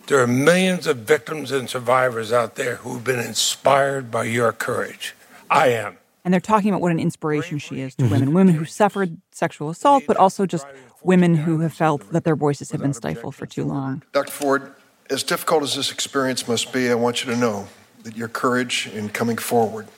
there 0.07 0.21
are 0.21 0.27
millions 0.27 0.87
of 0.87 0.99
victims 0.99 1.51
and 1.51 1.71
survivors 1.71 2.33
out 2.33 2.57
there 2.57 2.77
who've 2.77 3.03
been 3.03 3.19
inspired 3.19 4.11
by 4.11 4.25
your 4.25 4.53
courage. 4.53 5.15
I 5.49 5.69
am. 5.69 5.97
And 6.25 6.35
they're 6.35 6.41
talking 6.41 6.69
about 6.69 6.83
what 6.83 6.93
an 6.93 7.01
inspiration 7.01 7.59
she 7.59 7.81
is 7.81 7.95
to 7.95 8.05
mm-hmm. 8.05 8.13
women, 8.13 8.35
women 8.35 8.55
who 8.55 8.67
suffered 8.67 9.17
sexual 9.33 9.71
assault, 9.71 10.05
but 10.07 10.19
also 10.19 10.45
just 10.45 10.67
women 11.03 11.35
who 11.35 11.61
have 11.61 11.73
felt 11.73 12.11
that 12.13 12.25
their 12.25 12.37
voices 12.37 12.73
have 12.73 12.83
been 12.83 12.93
stifled 12.93 13.35
for 13.35 13.47
too 13.47 13.65
long. 13.65 14.03
Dr. 14.13 14.31
Ford, 14.31 14.75
as 15.11 15.25
difficult 15.25 15.63
as 15.63 15.75
this 15.75 15.91
experience 15.91 16.47
must 16.47 16.73
be, 16.73 16.89
I 16.89 16.95
want 16.95 17.25
you 17.25 17.33
to 17.33 17.37
know 17.37 17.67
that 18.05 18.17
your 18.17 18.29
courage 18.29 18.89
in 18.95 19.09
coming 19.09 19.37
forward 19.37 19.89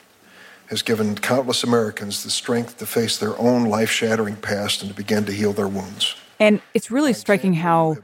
has 0.66 0.82
given 0.82 1.14
countless 1.14 1.62
Americans 1.62 2.24
the 2.24 2.30
strength 2.30 2.78
to 2.78 2.86
face 2.86 3.18
their 3.18 3.38
own 3.38 3.66
life 3.66 3.90
shattering 3.90 4.36
past 4.36 4.80
and 4.80 4.90
to 4.90 4.96
begin 4.96 5.24
to 5.26 5.32
heal 5.32 5.52
their 5.52 5.68
wounds. 5.68 6.16
And 6.40 6.60
it's 6.74 6.90
really 6.90 7.12
striking 7.12 7.54
how 7.54 7.98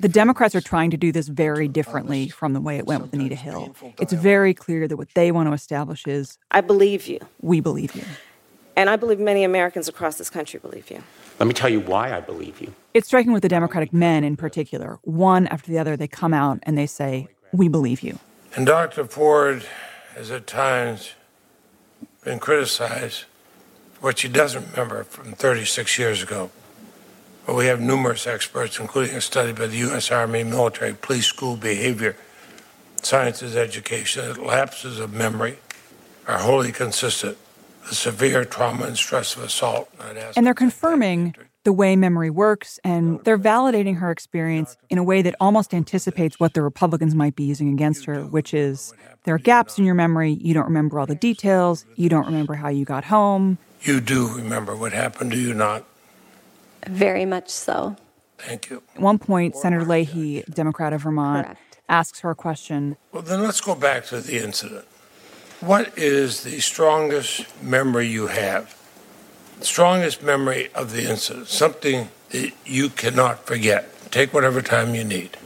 the 0.00 0.08
Democrats 0.08 0.54
are 0.54 0.60
trying 0.60 0.90
to 0.90 0.96
do 0.96 1.12
this 1.12 1.28
very 1.28 1.68
differently 1.68 2.28
from 2.28 2.52
the 2.52 2.60
way 2.60 2.78
it 2.78 2.86
went 2.86 3.02
with 3.02 3.12
Anita 3.12 3.36
Hill. 3.36 3.76
It's 4.00 4.12
very 4.12 4.54
clear 4.54 4.88
that 4.88 4.96
what 4.96 5.08
they 5.14 5.30
want 5.30 5.48
to 5.48 5.52
establish 5.52 6.04
is 6.06 6.38
I 6.50 6.62
believe 6.62 7.06
you. 7.06 7.20
we 7.42 7.60
believe 7.60 7.94
you. 7.94 8.02
And 8.74 8.90
I 8.90 8.96
believe 8.96 9.20
many 9.20 9.44
Americans 9.44 9.88
across 9.88 10.18
this 10.18 10.30
country 10.30 10.58
believe 10.58 10.90
you. 10.90 11.02
Let 11.38 11.46
me 11.46 11.54
tell 11.54 11.70
you 11.70 11.80
why 11.80 12.16
I 12.16 12.20
believe 12.20 12.60
you. 12.60 12.74
It's 12.96 13.08
striking 13.08 13.34
with 13.34 13.42
the 13.42 13.50
Democratic 13.50 13.92
men 13.92 14.24
in 14.24 14.38
particular. 14.38 14.98
One 15.02 15.48
after 15.48 15.70
the 15.70 15.78
other, 15.78 15.98
they 15.98 16.08
come 16.08 16.32
out 16.32 16.60
and 16.62 16.78
they 16.78 16.86
say, 16.86 17.28
We 17.52 17.68
believe 17.68 18.00
you. 18.00 18.18
And 18.54 18.64
Dr. 18.64 19.04
Ford 19.04 19.66
has 20.14 20.30
at 20.30 20.46
times 20.46 21.12
been 22.24 22.38
criticized 22.38 23.24
for 23.92 24.00
what 24.00 24.20
she 24.20 24.28
doesn't 24.28 24.70
remember 24.70 25.04
from 25.04 25.32
36 25.32 25.98
years 25.98 26.22
ago. 26.22 26.50
But 27.46 27.56
we 27.56 27.66
have 27.66 27.82
numerous 27.82 28.26
experts, 28.26 28.80
including 28.80 29.14
a 29.14 29.20
study 29.20 29.52
by 29.52 29.66
the 29.66 29.76
U.S. 29.88 30.10
Army 30.10 30.42
Military 30.42 30.94
Police 30.94 31.26
School 31.26 31.56
Behavior 31.56 32.16
Sciences 33.02 33.56
Education, 33.56 34.26
that 34.26 34.42
lapses 34.42 34.98
of 34.98 35.12
memory 35.12 35.58
are 36.26 36.38
wholly 36.38 36.72
consistent 36.72 37.36
with 37.82 37.92
severe 37.92 38.46
trauma 38.46 38.86
and 38.86 38.96
stress 38.96 39.36
of 39.36 39.42
assault. 39.42 39.90
And 40.00 40.16
they're 40.16 40.32
that 40.32 40.34
that 40.34 40.56
be 40.56 40.58
confirming. 40.58 41.34
The 41.66 41.72
way 41.72 41.96
memory 41.96 42.30
works, 42.30 42.78
and 42.84 43.20
they're 43.24 43.36
validating 43.36 43.96
her 43.96 44.12
experience 44.12 44.76
in 44.88 44.98
a 44.98 45.02
way 45.02 45.20
that 45.20 45.34
almost 45.40 45.74
anticipates 45.74 46.38
what 46.38 46.54
the 46.54 46.62
Republicans 46.62 47.12
might 47.12 47.34
be 47.34 47.42
using 47.42 47.72
against 47.72 48.04
her, 48.04 48.22
which 48.22 48.54
is 48.54 48.94
there 49.24 49.34
are 49.34 49.38
gaps 49.38 49.76
in 49.76 49.84
your 49.84 49.96
memory. 49.96 50.38
You 50.40 50.54
don't 50.54 50.66
remember 50.66 51.00
all 51.00 51.06
the 51.06 51.16
details. 51.16 51.84
You 51.96 52.08
don't 52.08 52.24
remember 52.24 52.54
how 52.54 52.68
you 52.68 52.84
got 52.84 53.04
home. 53.04 53.58
You 53.82 54.00
do 54.00 54.28
remember 54.28 54.76
what 54.76 54.92
happened, 54.92 55.32
do 55.32 55.38
you 55.38 55.52
not? 55.54 55.84
Very 56.86 57.26
much 57.26 57.50
so. 57.50 57.96
Thank 58.38 58.70
you. 58.70 58.84
At 58.94 59.00
one 59.00 59.18
point, 59.18 59.56
Senator 59.56 59.84
Leahy, 59.84 60.44
Democrat 60.48 60.92
of 60.92 61.02
Vermont, 61.02 61.46
Correct. 61.46 61.78
asks 61.88 62.20
her 62.20 62.30
a 62.30 62.36
question. 62.36 62.96
Well, 63.10 63.22
then 63.22 63.42
let's 63.42 63.60
go 63.60 63.74
back 63.74 64.04
to 64.06 64.20
the 64.20 64.40
incident. 64.40 64.84
What 65.60 65.98
is 65.98 66.44
the 66.44 66.60
strongest 66.60 67.44
memory 67.60 68.06
you 68.06 68.28
have? 68.28 68.75
Strongest 69.60 70.22
memory 70.22 70.68
of 70.74 70.92
the 70.92 71.08
incident, 71.08 71.48
something 71.48 72.08
that 72.30 72.52
you 72.64 72.88
cannot 72.88 73.46
forget. 73.46 74.10
Take 74.10 74.32
whatever 74.32 74.62
time 74.62 74.94
you 74.94 75.04
need. 75.04 75.36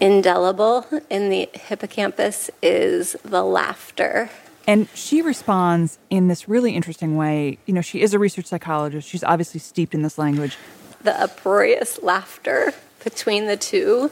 Indelible 0.00 0.86
in 1.10 1.28
the 1.28 1.48
hippocampus 1.54 2.50
is 2.62 3.16
the 3.24 3.42
laughter. 3.42 4.30
And 4.66 4.88
she 4.94 5.22
responds 5.22 5.98
in 6.08 6.28
this 6.28 6.48
really 6.48 6.74
interesting 6.74 7.16
way. 7.16 7.58
You 7.66 7.74
know, 7.74 7.80
she 7.80 8.00
is 8.00 8.14
a 8.14 8.18
research 8.18 8.46
psychologist. 8.46 9.08
She's 9.08 9.24
obviously 9.24 9.60
steeped 9.60 9.94
in 9.94 10.02
this 10.02 10.18
language. 10.18 10.56
the 11.02 11.20
uproarious 11.20 12.02
laughter 12.02 12.72
between 13.04 13.46
the 13.46 13.56
two, 13.56 14.10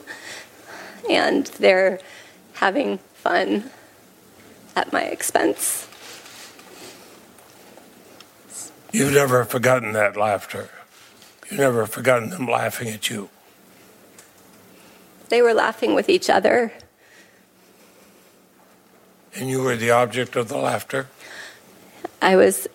and 1.10 1.46
they're 1.58 2.00
having 2.54 2.98
fun 3.14 3.70
at 4.74 4.92
my 4.92 5.02
expense. 5.02 5.88
You've 8.92 9.12
never 9.12 9.44
forgotten 9.44 9.92
that 9.92 10.16
laughter. 10.16 10.70
You've 11.50 11.60
never 11.60 11.86
forgotten 11.86 12.30
them 12.30 12.46
laughing 12.46 12.88
at 12.88 13.10
you. 13.10 13.28
They 15.28 15.42
were 15.42 15.54
laughing 15.54 15.94
with 15.94 16.08
each 16.08 16.30
other. 16.30 16.72
And 19.34 19.50
you 19.50 19.62
were 19.62 19.76
the 19.76 19.90
object 19.90 20.36
of 20.36 20.48
the 20.48 20.56
laughter. 20.56 21.08
I 22.22 22.36
was, 22.36 22.66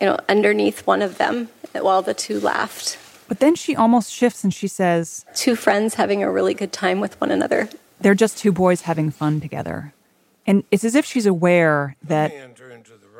you 0.00 0.06
know, 0.06 0.18
underneath 0.28 0.86
one 0.86 1.02
of 1.02 1.18
them 1.18 1.48
while 1.72 2.02
the 2.02 2.14
two 2.14 2.40
laughed. 2.40 2.98
But 3.28 3.38
then 3.38 3.54
she 3.54 3.76
almost 3.76 4.12
shifts 4.12 4.42
and 4.44 4.52
she 4.52 4.66
says, 4.66 5.24
Two 5.34 5.54
friends 5.54 5.94
having 5.94 6.22
a 6.22 6.30
really 6.30 6.54
good 6.54 6.72
time 6.72 7.00
with 7.00 7.20
one 7.20 7.30
another. 7.30 7.68
they're 8.00 8.14
just 8.14 8.38
two 8.38 8.50
boys 8.52 8.82
having 8.82 9.10
fun 9.10 9.40
together. 9.40 9.94
And 10.46 10.64
it's 10.72 10.82
as 10.84 10.96
if 10.96 11.06
she's 11.06 11.24
aware 11.26 11.94
that 12.02 12.32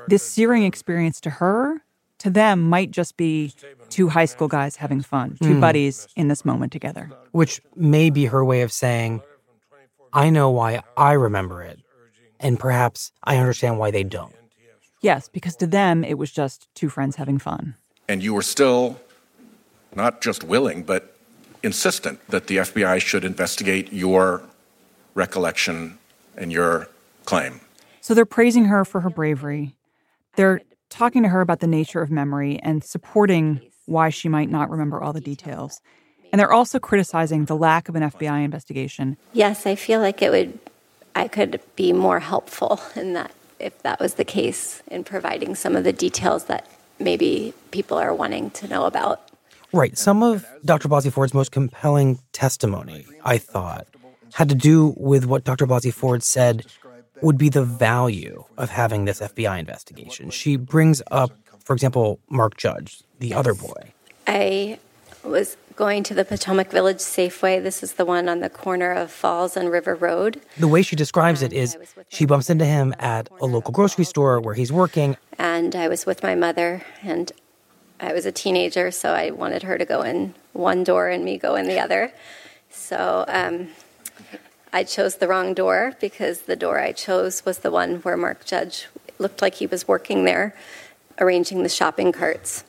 Enter 0.02 0.06
into 0.06 0.08
the 0.08 0.10
record. 0.10 0.10
this 0.10 0.22
searing 0.22 0.64
experience 0.64 1.20
to 1.20 1.30
her, 1.30 1.82
to 2.18 2.30
them, 2.30 2.68
might 2.68 2.90
just 2.90 3.16
be 3.16 3.52
two 3.88 4.08
high 4.08 4.24
school 4.26 4.48
guys 4.48 4.76
having 4.76 5.00
fun, 5.00 5.36
two 5.42 5.54
hmm. 5.54 5.60
buddies 5.60 6.08
in 6.16 6.28
this 6.28 6.44
moment 6.44 6.72
together. 6.72 7.10
which 7.32 7.60
may 7.74 8.10
be 8.10 8.26
her 8.26 8.44
way 8.44 8.62
of 8.62 8.72
saying, 8.72 9.22
I 10.12 10.30
know 10.30 10.50
why 10.50 10.82
I 10.96 11.12
remember 11.12 11.62
it, 11.62 11.80
and 12.38 12.58
perhaps 12.58 13.12
I 13.24 13.38
understand 13.38 13.78
why 13.78 13.90
they 13.90 14.04
don't. 14.04 14.34
Yes, 15.00 15.28
because 15.28 15.56
to 15.56 15.66
them, 15.66 16.04
it 16.04 16.16
was 16.16 16.30
just 16.30 16.68
two 16.74 16.88
friends 16.88 17.16
having 17.16 17.38
fun. 17.38 17.74
and 18.08 18.22
you 18.22 18.34
were 18.34 18.42
still 18.42 19.00
not 19.94 20.20
just 20.20 20.44
willing, 20.44 20.82
but 20.82 21.16
insistent 21.62 22.20
that 22.28 22.46
the 22.46 22.58
FBI 22.58 23.00
should 23.00 23.24
investigate 23.24 23.92
your 23.92 24.42
recollection 25.14 25.98
and 26.36 26.52
your 26.52 26.88
claim. 27.24 27.60
So 28.00 28.14
they're 28.14 28.26
praising 28.26 28.66
her 28.66 28.84
for 28.84 29.00
her 29.00 29.10
bravery. 29.10 29.74
They're 30.36 30.62
talking 30.88 31.22
to 31.22 31.28
her 31.28 31.40
about 31.40 31.60
the 31.60 31.66
nature 31.66 32.02
of 32.02 32.10
memory 32.10 32.58
and 32.62 32.84
supporting 32.84 33.60
why 33.86 34.10
she 34.10 34.28
might 34.28 34.50
not 34.50 34.70
remember 34.70 35.02
all 35.02 35.12
the 35.12 35.20
details. 35.20 35.80
And 36.30 36.38
they're 36.40 36.52
also 36.52 36.78
criticizing 36.78 37.44
the 37.44 37.56
lack 37.56 37.88
of 37.88 37.96
an 37.96 38.02
FBI 38.02 38.44
investigation. 38.44 39.16
Yes, 39.32 39.66
I 39.66 39.74
feel 39.74 40.00
like 40.00 40.22
it 40.22 40.30
would, 40.30 40.58
I 41.14 41.28
could 41.28 41.60
be 41.76 41.92
more 41.92 42.20
helpful 42.20 42.80
in 42.96 43.12
that 43.12 43.32
if 43.58 43.80
that 43.82 44.00
was 44.00 44.14
the 44.14 44.24
case 44.24 44.82
in 44.88 45.04
providing 45.04 45.54
some 45.54 45.76
of 45.76 45.84
the 45.84 45.92
details 45.92 46.46
that 46.46 46.66
maybe 46.98 47.54
people 47.70 47.98
are 47.98 48.14
wanting 48.14 48.50
to 48.50 48.68
know 48.68 48.84
about. 48.86 49.30
Right. 49.72 49.96
Some 49.96 50.22
of 50.22 50.44
Dr. 50.64 50.88
Blasey 50.88 51.12
Ford's 51.12 51.32
most 51.32 51.52
compelling 51.52 52.18
testimony, 52.32 53.06
I 53.24 53.38
thought, 53.38 53.86
had 54.34 54.48
to 54.48 54.54
do 54.54 54.94
with 54.96 55.24
what 55.26 55.44
Dr. 55.44 55.66
Blasey 55.66 55.92
Ford 55.92 56.22
said 56.22 56.66
would 57.22 57.38
be 57.38 57.48
the 57.48 57.64
value 57.64 58.44
of 58.56 58.70
having 58.70 59.04
this 59.04 59.20
FBI 59.20 59.58
investigation. 59.58 60.30
She 60.30 60.56
brings 60.56 61.02
up, 61.10 61.32
for 61.60 61.72
example, 61.72 62.18
Mark 62.28 62.56
Judge, 62.56 63.02
the 63.18 63.34
other 63.34 63.54
boy. 63.54 63.92
I 64.26 64.78
was 65.24 65.56
going 65.76 66.02
to 66.04 66.14
the 66.14 66.24
Potomac 66.24 66.70
Village 66.70 66.98
Safeway. 66.98 67.62
This 67.62 67.82
is 67.82 67.94
the 67.94 68.04
one 68.04 68.28
on 68.28 68.40
the 68.40 68.50
corner 68.50 68.92
of 68.92 69.10
Falls 69.10 69.56
and 69.56 69.70
River 69.70 69.94
Road. 69.94 70.40
The 70.58 70.68
way 70.68 70.82
she 70.82 70.96
describes 70.96 71.42
it 71.42 71.52
is 71.52 71.76
she 72.08 72.26
bumps 72.26 72.50
into 72.50 72.64
him 72.64 72.94
at 72.98 73.28
a 73.40 73.46
local 73.46 73.72
grocery 73.72 74.04
store 74.04 74.40
where 74.40 74.54
he's 74.54 74.72
working, 74.72 75.16
And 75.38 75.74
I 75.74 75.88
was 75.88 76.06
with 76.06 76.22
my 76.22 76.34
mother, 76.34 76.82
and 77.02 77.32
I 78.00 78.12
was 78.12 78.26
a 78.26 78.32
teenager, 78.32 78.90
so 78.90 79.12
I 79.12 79.30
wanted 79.30 79.62
her 79.62 79.78
to 79.78 79.84
go 79.84 80.02
in 80.02 80.34
one 80.52 80.84
door 80.84 81.08
and 81.08 81.24
me 81.24 81.38
go 81.38 81.54
in 81.54 81.66
the 81.66 81.78
other. 81.78 82.12
So 82.68 83.24
um, 83.28 83.68
I 84.72 84.84
chose 84.84 85.16
the 85.16 85.28
wrong 85.28 85.52
door 85.52 85.94
because 86.00 86.42
the 86.42 86.56
door 86.56 86.78
I 86.78 86.92
chose 86.92 87.44
was 87.44 87.58
the 87.58 87.70
one 87.70 87.96
where 87.96 88.16
Mark 88.16 88.46
Judge 88.46 88.86
looked 89.18 89.42
like 89.42 89.56
he 89.56 89.66
was 89.66 89.86
working 89.86 90.24
there, 90.24 90.54
arranging 91.20 91.62
the 91.62 91.68
shopping 91.68 92.10
carts. 92.10 92.64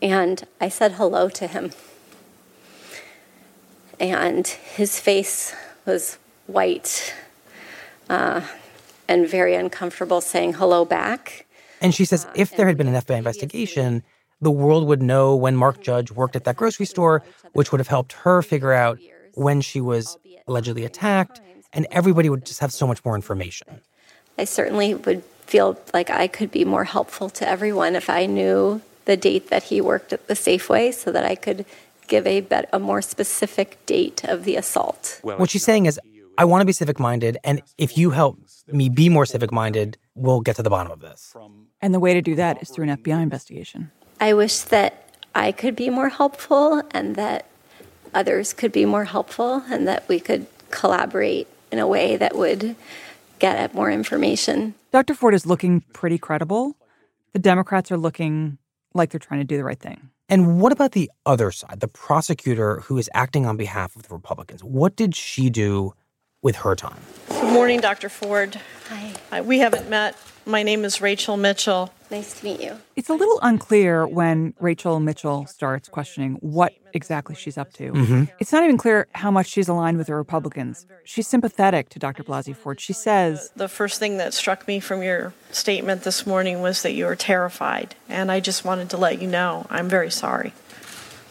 And 0.00 0.46
I 0.60 0.68
said 0.68 0.92
hello 0.92 1.28
to 1.30 1.48
him. 1.48 1.72
And 3.98 4.46
his 4.46 5.00
face 5.00 5.54
was 5.84 6.18
white 6.46 7.14
uh, 8.08 8.42
and 9.08 9.28
very 9.28 9.54
uncomfortable 9.56 10.20
saying 10.20 10.54
hello 10.54 10.84
back. 10.84 11.46
And 11.80 11.94
she 11.94 12.04
says 12.04 12.26
if 12.34 12.56
there 12.56 12.68
had 12.68 12.76
been 12.76 12.88
an 12.88 12.94
FBI 12.94 13.18
investigation, 13.18 14.04
the 14.40 14.50
world 14.50 14.86
would 14.86 15.02
know 15.02 15.34
when 15.34 15.56
Mark 15.56 15.82
Judge 15.82 16.12
worked 16.12 16.36
at 16.36 16.44
that 16.44 16.56
grocery 16.56 16.86
store, 16.86 17.22
which 17.54 17.72
would 17.72 17.80
have 17.80 17.88
helped 17.88 18.12
her 18.12 18.42
figure 18.42 18.72
out 18.72 18.98
when 19.36 19.60
she 19.60 19.80
was 19.80 20.18
allegedly 20.48 20.84
attacked, 20.84 21.40
and 21.72 21.86
everybody 21.90 22.28
would 22.28 22.44
just 22.44 22.60
have 22.60 22.72
so 22.72 22.86
much 22.86 23.04
more 23.04 23.14
information. 23.14 23.80
I 24.38 24.44
certainly 24.44 24.94
would 24.94 25.22
feel 25.46 25.78
like 25.94 26.10
I 26.10 26.26
could 26.26 26.50
be 26.50 26.64
more 26.64 26.84
helpful 26.84 27.30
to 27.30 27.48
everyone 27.48 27.94
if 27.94 28.10
I 28.10 28.26
knew 28.26 28.80
the 29.04 29.16
date 29.16 29.50
that 29.50 29.64
he 29.64 29.80
worked 29.80 30.12
at 30.12 30.26
the 30.26 30.34
Safeway 30.34 30.92
so 30.92 31.12
that 31.12 31.24
I 31.24 31.34
could 31.34 31.64
give 32.08 32.26
a, 32.26 32.40
bet- 32.40 32.68
a 32.72 32.78
more 32.78 33.02
specific 33.02 33.84
date 33.86 34.24
of 34.24 34.44
the 34.44 34.56
assault. 34.56 35.20
What 35.22 35.50
she's 35.50 35.64
saying 35.64 35.86
is, 35.86 36.00
I 36.38 36.44
want 36.44 36.62
to 36.62 36.66
be 36.66 36.72
civic 36.72 36.98
minded, 36.98 37.38
and 37.44 37.62
if 37.78 37.96
you 37.96 38.10
help 38.10 38.38
me 38.68 38.88
be 38.88 39.08
more 39.08 39.26
civic 39.26 39.52
minded, 39.52 39.96
we'll 40.14 40.40
get 40.40 40.56
to 40.56 40.62
the 40.62 40.70
bottom 40.70 40.92
of 40.92 41.00
this. 41.00 41.34
And 41.80 41.94
the 41.94 42.00
way 42.00 42.14
to 42.14 42.22
do 42.22 42.34
that 42.34 42.60
is 42.62 42.70
through 42.70 42.88
an 42.88 42.96
FBI 42.96 43.22
investigation. 43.22 43.90
I 44.20 44.34
wish 44.34 44.60
that 44.60 45.14
I 45.34 45.52
could 45.52 45.76
be 45.76 45.90
more 45.90 46.08
helpful 46.08 46.82
and 46.90 47.16
that 47.16 47.46
others 48.16 48.52
could 48.52 48.72
be 48.72 48.84
more 48.84 49.04
helpful 49.04 49.62
and 49.70 49.86
that 49.86 50.08
we 50.08 50.18
could 50.18 50.46
collaborate 50.70 51.46
in 51.70 51.78
a 51.78 51.86
way 51.86 52.16
that 52.16 52.34
would 52.34 52.74
get 53.38 53.56
at 53.56 53.74
more 53.74 53.90
information. 53.90 54.74
Dr. 54.90 55.14
Ford 55.14 55.34
is 55.34 55.46
looking 55.46 55.82
pretty 55.92 56.18
credible. 56.18 56.74
The 57.34 57.38
Democrats 57.38 57.92
are 57.92 57.98
looking 57.98 58.58
like 58.94 59.10
they're 59.10 59.20
trying 59.20 59.40
to 59.40 59.44
do 59.44 59.58
the 59.58 59.64
right 59.64 59.78
thing. 59.78 60.08
And 60.28 60.60
what 60.60 60.72
about 60.72 60.92
the 60.92 61.10
other 61.24 61.52
side, 61.52 61.80
the 61.80 61.88
prosecutor 61.88 62.80
who 62.80 62.98
is 62.98 63.08
acting 63.14 63.46
on 63.46 63.56
behalf 63.56 63.94
of 63.94 64.02
the 64.04 64.14
Republicans? 64.14 64.64
What 64.64 64.96
did 64.96 65.14
she 65.14 65.50
do 65.50 65.94
with 66.42 66.56
her 66.56 66.74
time? 66.74 66.98
Good 67.28 67.52
morning, 67.52 67.80
Dr. 67.80 68.08
Ford. 68.08 68.58
Hi. 68.88 69.12
Uh, 69.30 69.42
we 69.42 69.58
haven't 69.58 69.88
met. 69.88 70.16
My 70.46 70.62
name 70.62 70.84
is 70.84 71.00
Rachel 71.00 71.36
Mitchell. 71.36 71.92
Nice 72.10 72.38
to 72.38 72.44
meet 72.44 72.60
you. 72.60 72.76
It's 72.94 73.08
a 73.08 73.14
little 73.14 73.38
unclear 73.42 74.06
when 74.06 74.54
Rachel 74.60 75.00
Mitchell 75.00 75.46
starts 75.46 75.88
questioning 75.88 76.34
what 76.40 76.72
exactly 76.92 77.34
she's 77.34 77.58
up 77.58 77.72
to. 77.74 77.92
Mm-hmm. 77.92 78.24
It's 78.38 78.52
not 78.52 78.62
even 78.62 78.78
clear 78.78 79.08
how 79.12 79.30
much 79.30 79.48
she's 79.48 79.68
aligned 79.68 79.98
with 79.98 80.06
the 80.06 80.14
Republicans. 80.14 80.86
She's 81.04 81.26
sympathetic 81.26 81.88
to 81.90 81.98
Dr. 81.98 82.22
Blasey 82.22 82.54
Ford. 82.54 82.80
She 82.80 82.92
says, 82.92 83.50
The 83.56 83.68
first 83.68 83.98
thing 83.98 84.18
that 84.18 84.34
struck 84.34 84.68
me 84.68 84.78
from 84.78 85.02
your 85.02 85.34
statement 85.50 86.02
this 86.02 86.26
morning 86.26 86.60
was 86.60 86.82
that 86.82 86.92
you 86.92 87.06
were 87.06 87.16
terrified. 87.16 87.96
And 88.08 88.30
I 88.30 88.40
just 88.40 88.64
wanted 88.64 88.88
to 88.90 88.96
let 88.96 89.20
you 89.20 89.26
know 89.26 89.66
I'm 89.68 89.88
very 89.88 90.10
sorry. 90.10 90.52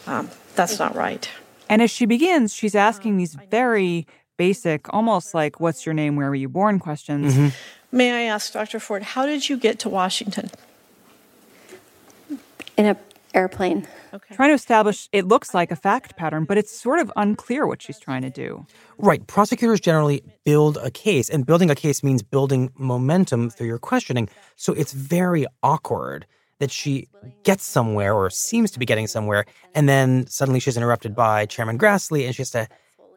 Um, 0.08 0.30
that's 0.56 0.78
not 0.78 0.96
right. 0.96 1.30
and 1.70 1.82
as 1.82 1.90
she 1.90 2.06
begins, 2.06 2.54
she's 2.54 2.76
asking 2.76 3.18
these 3.18 3.36
very 3.50 4.08
basic, 4.38 4.94
almost 4.94 5.34
like, 5.34 5.60
what's 5.60 5.86
your 5.86 5.94
name, 5.94 6.16
where 6.16 6.30
were 6.30 6.36
you 6.36 6.50
born 6.50 6.80
questions. 6.80 7.34
Mm-hmm. 7.34 7.48
May 7.92 8.12
I 8.12 8.34
ask, 8.34 8.52
Dr. 8.52 8.80
Ford, 8.80 9.04
how 9.04 9.26
did 9.26 9.48
you 9.48 9.58
get 9.58 9.80
to 9.80 9.90
Washington? 9.90 10.50
In 12.78 12.86
an 12.86 12.98
airplane. 13.34 13.88
Trying 14.32 14.50
to 14.50 14.54
establish, 14.54 15.10
it 15.12 15.26
looks 15.26 15.54
like 15.54 15.72
a 15.72 15.76
fact 15.76 16.16
pattern, 16.16 16.46
but 16.46 16.58
it's 16.58 16.72
sort 16.72 17.00
of 17.00 17.12
unclear 17.16 17.68
what 17.68 17.82
she's 17.82 18.00
trying 18.00 18.22
to 18.22 18.30
do. 18.30 18.66
Right. 18.98 19.26
Prosecutors 19.28 19.80
generally 19.80 20.24
build 20.46 20.78
a 20.78 20.90
case, 20.90 21.30
and 21.30 21.46
building 21.46 21.70
a 21.70 21.76
case 21.76 22.04
means 22.04 22.24
building 22.24 22.72
momentum 22.78 23.50
through 23.50 23.68
your 23.68 23.78
questioning. 23.78 24.30
So 24.56 24.74
it's 24.74 24.94
very 24.94 25.46
awkward 25.64 26.26
that 26.60 26.72
she 26.72 27.08
gets 27.44 27.66
somewhere 27.66 28.14
or 28.14 28.30
seems 28.30 28.72
to 28.72 28.80
be 28.80 28.86
getting 28.86 29.08
somewhere, 29.08 29.46
and 29.74 29.90
then 29.90 30.26
suddenly 30.28 30.62
she's 30.62 30.78
interrupted 30.78 31.14
by 31.14 31.46
Chairman 31.46 31.78
Grassley, 31.78 32.26
and 32.26 32.34
she 32.34 32.42
has 32.42 32.52
to 32.52 32.68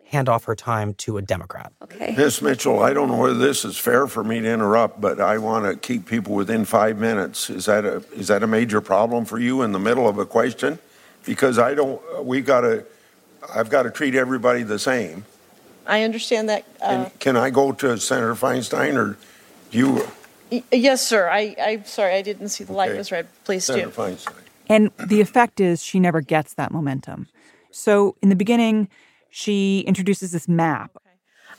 hand 0.08 0.28
off 0.28 0.44
her 0.44 0.54
time 0.54 0.94
to 0.94 1.18
a 1.18 1.22
Democrat. 1.22 1.72
Okay. 1.82 2.14
Miss 2.16 2.40
Mitchell, 2.40 2.82
I 2.82 2.92
don't 2.92 3.08
know 3.08 3.16
whether 3.16 3.38
this 3.38 3.64
is 3.64 3.76
fair 3.76 4.06
for 4.06 4.24
me 4.24 4.40
to 4.40 4.48
interrupt, 4.50 5.00
but 5.00 5.20
I 5.20 5.38
want 5.38 5.66
to 5.66 5.76
keep 5.76 6.06
people 6.06 6.34
within 6.34 6.64
five 6.64 6.98
minutes. 6.98 7.50
Is 7.50 7.66
that 7.66 7.84
a 7.84 8.02
is 8.14 8.28
that 8.28 8.42
a 8.42 8.46
major 8.46 8.80
problem 8.80 9.24
for 9.24 9.38
you 9.38 9.62
in 9.62 9.72
the 9.72 9.78
middle 9.78 10.08
of 10.08 10.18
a 10.18 10.24
question? 10.26 10.78
Because 11.24 11.58
I 11.58 11.74
don't. 11.74 12.00
We 12.24 12.40
got 12.40 12.62
to. 12.62 12.84
I've 13.54 13.70
got 13.70 13.82
to 13.84 13.90
treat 13.90 14.14
everybody 14.14 14.62
the 14.62 14.78
same. 14.78 15.24
I 15.86 16.02
understand 16.02 16.48
that. 16.48 16.64
Uh, 16.80 16.84
And 16.84 17.18
can 17.20 17.36
I 17.36 17.50
go 17.50 17.72
to 17.72 17.98
Senator 17.98 18.34
Feinstein 18.34 18.96
or 18.96 19.16
you? 19.70 20.06
y- 20.50 20.62
yes, 20.72 21.06
sir. 21.06 21.28
I, 21.28 21.54
I'm 21.60 21.84
sorry, 21.84 22.14
I 22.14 22.22
didn't 22.22 22.48
see 22.48 22.64
the 22.64 22.72
light 22.72 22.94
was 22.96 23.12
red. 23.12 23.26
Please 23.44 23.64
Senator 23.64 23.86
do. 23.86 23.92
Feinstein. 23.92 24.34
And 24.68 24.90
the 25.06 25.20
effect 25.22 25.60
is 25.60 25.82
she 25.82 25.98
never 26.00 26.20
gets 26.20 26.54
that 26.54 26.72
momentum. 26.72 27.28
So 27.70 28.16
in 28.20 28.28
the 28.28 28.36
beginning, 28.36 28.88
she 29.30 29.80
introduces 29.80 30.32
this 30.32 30.48
map. 30.48 30.96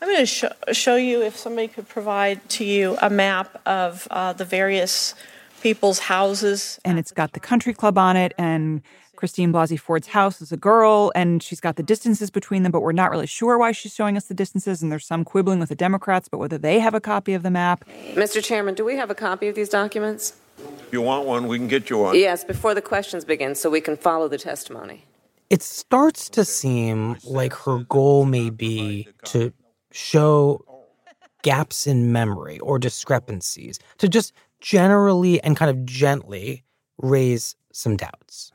I'm 0.01 0.07
going 0.07 0.19
to 0.19 0.25
show, 0.25 0.51
show 0.71 0.95
you 0.95 1.21
if 1.21 1.35
somebody 1.35 1.67
could 1.67 1.87
provide 1.87 2.47
to 2.51 2.63
you 2.63 2.97
a 3.01 3.09
map 3.09 3.61
of 3.65 4.07
uh, 4.11 4.33
the 4.33 4.45
various 4.45 5.13
people's 5.61 5.99
houses. 5.99 6.79
and 6.85 6.97
it's 6.97 7.11
got 7.11 7.33
the 7.33 7.39
country 7.39 7.73
club 7.73 7.97
on 7.97 8.15
it 8.15 8.33
and 8.37 8.81
Christine 9.19 9.51
Blasey 9.51 9.77
Ford's 9.77 10.07
house 10.07 10.41
is 10.41 10.53
a 10.53 10.57
girl 10.57 11.11
and 11.13 11.43
she's 11.43 11.59
got 11.59 11.75
the 11.75 11.83
distances 11.83 12.29
between 12.29 12.63
them, 12.63 12.71
but 12.71 12.79
we're 12.79 12.93
not 12.93 13.11
really 13.11 13.27
sure 13.27 13.57
why 13.57 13.73
she's 13.73 13.93
showing 13.93 14.15
us 14.15 14.27
the 14.27 14.33
distances. 14.33 14.81
And 14.81 14.89
there's 14.89 15.05
some 15.05 15.25
quibbling 15.25 15.59
with 15.59 15.67
the 15.67 15.75
Democrats, 15.75 16.29
but 16.29 16.37
whether 16.37 16.57
they 16.57 16.79
have 16.79 16.93
a 16.93 17.01
copy 17.01 17.33
of 17.33 17.43
the 17.43 17.51
map. 17.51 17.83
Mr. 18.13 18.41
Chairman, 18.41 18.75
do 18.75 18.85
we 18.85 18.95
have 18.95 19.09
a 19.09 19.15
copy 19.15 19.49
of 19.49 19.55
these 19.55 19.67
documents? 19.67 20.37
If 20.57 20.93
you 20.93 21.01
want 21.01 21.27
one, 21.27 21.47
we 21.49 21.57
can 21.57 21.67
get 21.67 21.89
you 21.89 21.97
one. 21.97 22.15
Yes, 22.15 22.45
before 22.45 22.73
the 22.73 22.81
questions 22.81 23.25
begin, 23.25 23.55
so 23.55 23.69
we 23.69 23.81
can 23.81 23.97
follow 23.97 24.29
the 24.29 24.37
testimony. 24.37 25.03
It 25.49 25.63
starts 25.63 26.29
to 26.31 26.45
seem 26.45 27.17
like 27.23 27.53
her 27.53 27.79
goal 27.79 28.25
may 28.25 28.49
be 28.49 29.07
to 29.25 29.51
show 29.91 30.63
gaps 31.41 31.87
in 31.87 32.11
memory 32.11 32.59
or 32.59 32.77
discrepancies, 32.77 33.79
to 33.97 34.07
just 34.07 34.33
generally 34.61 35.41
and 35.41 35.57
kind 35.57 35.71
of 35.71 35.85
gently 35.85 36.63
raise 36.97 37.55
some 37.71 37.97
doubts. 37.97 38.51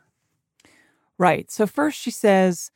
Right. 1.18 1.50
So 1.50 1.66
first 1.66 1.98
she 1.98 2.10
says, 2.10 2.70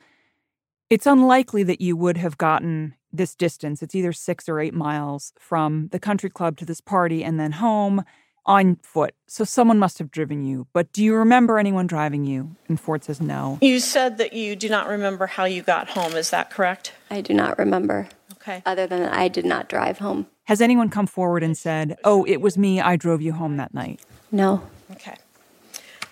it's 0.91 1.07
unlikely 1.07 1.63
that 1.65 1.81
you 1.81 1.97
would 1.97 2.17
have 2.17 2.39
gotten 2.39 2.95
this 3.13 3.35
distance. 3.35 3.83
It's 3.83 3.95
either 3.95 4.13
six 4.13 4.49
or 4.49 4.61
eight 4.61 4.75
miles 4.75 5.33
from 5.39 5.89
the 5.93 5.99
country 5.99 6.31
club 6.31 6.57
to 6.59 6.65
this 6.65 6.81
party 6.81 7.23
and 7.23 7.39
then 7.39 7.53
home 7.53 8.05
on 8.49 8.77
foot. 8.83 9.15
So 9.27 9.45
someone 9.45 9.79
must 9.79 9.99
have 9.99 10.11
driven 10.11 10.43
you. 10.43 10.67
But 10.73 10.93
do 10.93 11.05
you 11.05 11.15
remember 11.15 11.59
anyone 11.59 11.87
driving 11.87 12.25
you? 12.25 12.57
And 12.67 12.81
Ford 12.81 13.05
says 13.05 13.21
no. 13.21 13.59
You 13.61 13.79
said 13.79 14.19
that 14.19 14.33
you 14.33 14.57
do 14.57 14.69
not 14.69 14.89
remember 14.89 15.27
how 15.27 15.45
you 15.45 15.63
got 15.63 15.91
home. 15.91 16.15
Is 16.15 16.31
that 16.31 16.51
correct? 16.51 16.95
I 17.11 17.21
do 17.21 17.35
not 17.35 17.59
remember. 17.59 18.09
Okay. 18.33 18.63
Other 18.65 18.87
than 18.87 19.03
that, 19.03 19.13
I 19.13 19.29
did 19.29 19.45
not 19.45 19.69
drive 19.69 19.99
home. 19.99 20.27
Has 20.45 20.63
anyone 20.63 20.89
come 20.89 21.07
forward 21.07 21.43
and 21.43 21.57
said, 21.57 21.97
oh, 22.05 22.25
it 22.25 22.41
was 22.41 22.57
me, 22.57 22.81
I 22.81 22.97
drove 22.97 23.21
you 23.21 23.35
home 23.35 23.59
that 23.59 23.75
night? 23.75 24.01
No. 24.33 24.63
Okay. 24.93 25.17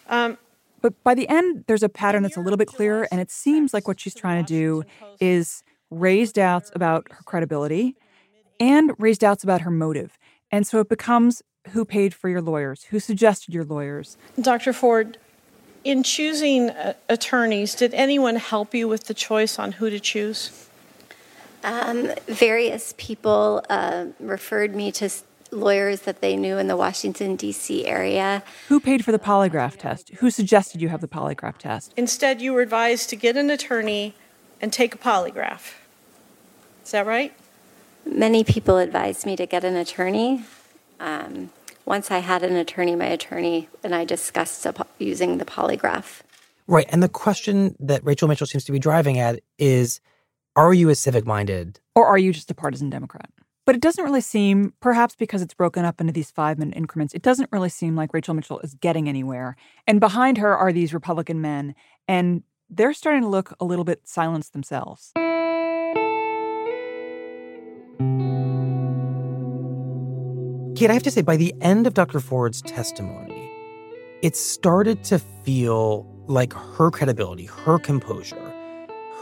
Um, 0.09 0.37
But 0.83 1.03
by 1.03 1.14
the 1.14 1.27
end, 1.29 1.64
there's 1.66 1.83
a 1.83 1.88
pattern 1.88 2.22
that's 2.22 2.37
a 2.37 2.40
little 2.40 2.59
bit 2.59 2.68
clearer, 2.68 3.09
and 3.11 3.18
it 3.20 3.31
seems 3.31 3.72
like 3.72 3.88
what 3.88 3.99
she's 3.99 4.14
trying 4.14 4.44
to 4.44 4.49
do 4.49 4.85
is 5.18 5.64
raise 5.90 6.33
doubts 6.33 6.70
about 6.75 7.07
her 7.11 7.22
credibility 7.25 7.96
and 8.61 8.92
raise 8.99 9.16
doubts 9.16 9.42
about 9.42 9.62
her 9.62 9.70
motive. 9.70 10.18
And 10.51 10.66
so 10.66 10.81
it 10.81 10.88
becomes 10.88 11.42
who 11.72 11.85
paid 11.85 12.14
for 12.14 12.29
your 12.29 12.40
lawyers, 12.40 12.85
who 12.85 13.00
suggested 13.00 13.55
your 13.55 13.64
lawyers. 13.64 14.16
Dr. 14.40 14.72
Ford, 14.72 15.18
in 15.85 16.02
choosing 16.02 16.70
uh, 16.70 16.94
attorneys, 17.09 17.74
did 17.74 17.94
anyone 17.94 18.37
help 18.37 18.74
you 18.74 18.88
with 18.88 19.05
the 19.05 19.14
choice 19.14 19.59
on 19.59 19.72
who 19.72 19.90
to 19.90 20.00
choose? 20.00 20.68
Um, 21.64 22.11
various 22.26 22.94
people 22.96 23.64
uh, 23.68 24.07
referred 24.20 24.74
me 24.74 24.92
to 24.92 25.11
lawyers 25.50 26.02
that 26.02 26.20
they 26.20 26.37
knew 26.37 26.59
in 26.59 26.66
the 26.66 26.76
Washington, 26.76 27.37
D.C. 27.37 27.87
area. 27.87 28.42
Who 28.68 28.81
paid 28.81 29.05
for 29.05 29.12
the 29.12 29.18
polygraph 29.18 29.76
test? 29.76 30.11
Who 30.16 30.31
suggested 30.31 30.81
you 30.81 30.88
have 30.88 31.00
the 31.00 31.09
polygraph 31.09 31.59
test? 31.59 31.92
Instead, 31.96 32.40
you 32.40 32.52
were 32.52 32.62
advised 32.62 33.11
to 33.11 33.16
get 33.16 33.37
an 33.37 33.50
attorney 33.50 34.14
and 34.61 34.72
take 34.72 34.94
a 34.94 34.98
polygraph. 34.98 35.74
Is 36.85 36.92
that 36.92 37.07
right? 37.07 37.33
Many 38.05 38.44
people 38.44 38.79
advised 38.79 39.26
me 39.26 39.35
to 39.37 39.46
get 39.46 39.64
an 39.64 39.76
attorney. 39.76 40.44
Um, 41.00 41.50
once 41.85 42.11
I 42.11 42.18
had 42.18 42.42
an 42.42 42.56
attorney, 42.56 42.96
my 42.96 43.06
attorney 43.06 43.68
and 43.85 43.94
I 43.94 44.04
discussed 44.04 44.64
the 44.64 44.72
po- 44.72 44.87
using 44.98 45.38
the 45.38 45.44
polygraph. 45.44 46.22
Right. 46.66 46.87
And 46.90 47.02
the 47.02 47.09
question 47.09 47.76
that 47.78 48.04
Rachel 48.04 48.28
Mitchell 48.28 48.46
seems 48.46 48.64
to 48.64 48.72
be 48.72 48.78
driving 48.78 49.18
at 49.18 49.40
is 49.59 50.00
Are 50.56 50.74
you 50.74 50.88
a 50.88 50.94
civic 50.94 51.24
minded? 51.24 51.80
Or 51.94 52.06
are 52.06 52.18
you 52.18 52.32
just 52.32 52.50
a 52.50 52.54
partisan 52.54 52.90
Democrat? 52.90 53.30
But 53.66 53.74
it 53.74 53.80
doesn't 53.80 54.04
really 54.04 54.20
seem, 54.20 54.74
perhaps 54.80 55.16
because 55.16 55.42
it's 55.42 55.54
broken 55.54 55.85
up 55.85 56.00
into 56.00 56.12
these 56.12 56.30
five 56.30 56.56
minute 56.59 56.76
increments, 56.76 57.14
it 57.14 57.22
doesn't 57.22 57.50
really 57.50 57.68
seem 57.68 57.96
like 57.96 58.14
Rachel 58.14 58.35
Mitchell 58.35 58.61
is 58.61 58.74
getting 58.74 59.09
anywhere. 59.09 59.56
And 59.88 59.98
behind 59.98 60.38
her 60.38 60.56
are 60.56 60.72
these 60.72 60.94
Republican 60.94 61.40
men, 61.40 61.74
and 62.06 62.44
they're 62.70 62.92
starting 62.92 63.22
to 63.22 63.28
look 63.28 63.54
a 63.59 63.64
little 63.64 63.85
bit 63.85 64.06
silenced 64.06 64.52
themselves. 64.52 65.12
Kate, 70.76 70.90
I 70.90 70.92
have 70.92 71.02
to 71.04 71.10
say, 71.10 71.22
by 71.22 71.38
the 71.38 71.54
end 71.62 71.86
of 71.86 71.94
Dr. 71.94 72.20
Ford's 72.20 72.60
testimony, 72.60 73.50
it 74.20 74.36
started 74.36 75.02
to 75.04 75.18
feel 75.18 76.06
like 76.26 76.52
her 76.52 76.90
credibility, 76.90 77.46
her 77.46 77.78
composure, 77.78 78.52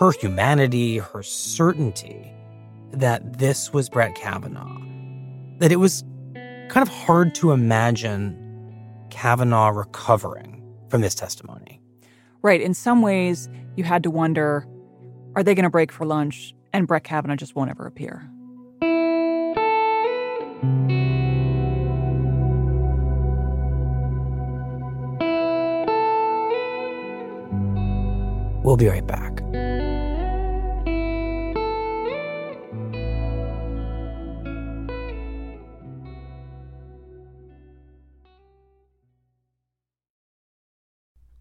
her 0.00 0.10
humanity, 0.10 0.98
her 0.98 1.22
certainty 1.22 2.32
that 2.90 3.38
this 3.38 3.72
was 3.72 3.88
Brett 3.88 4.16
Kavanaugh, 4.16 4.80
that 5.58 5.70
it 5.70 5.76
was 5.76 6.02
kind 6.34 6.82
of 6.82 6.88
hard 6.88 7.36
to 7.36 7.52
imagine 7.52 8.36
Kavanaugh 9.10 9.68
recovering 9.68 10.60
from 10.88 11.02
this 11.02 11.14
testimony. 11.14 11.80
Right. 12.42 12.60
In 12.60 12.74
some 12.74 13.00
ways, 13.00 13.48
you 13.76 13.84
had 13.84 14.02
to 14.02 14.10
wonder 14.10 14.66
are 15.36 15.44
they 15.44 15.54
going 15.54 15.64
to 15.64 15.70
break 15.70 15.92
for 15.92 16.04
lunch 16.04 16.52
and 16.72 16.88
Brett 16.88 17.04
Kavanaugh 17.04 17.36
just 17.36 17.54
won't 17.54 17.70
ever 17.70 17.86
appear? 17.86 18.28
We'll 28.74 28.78
be 28.78 28.88
right 28.88 29.06
back. 29.06 29.40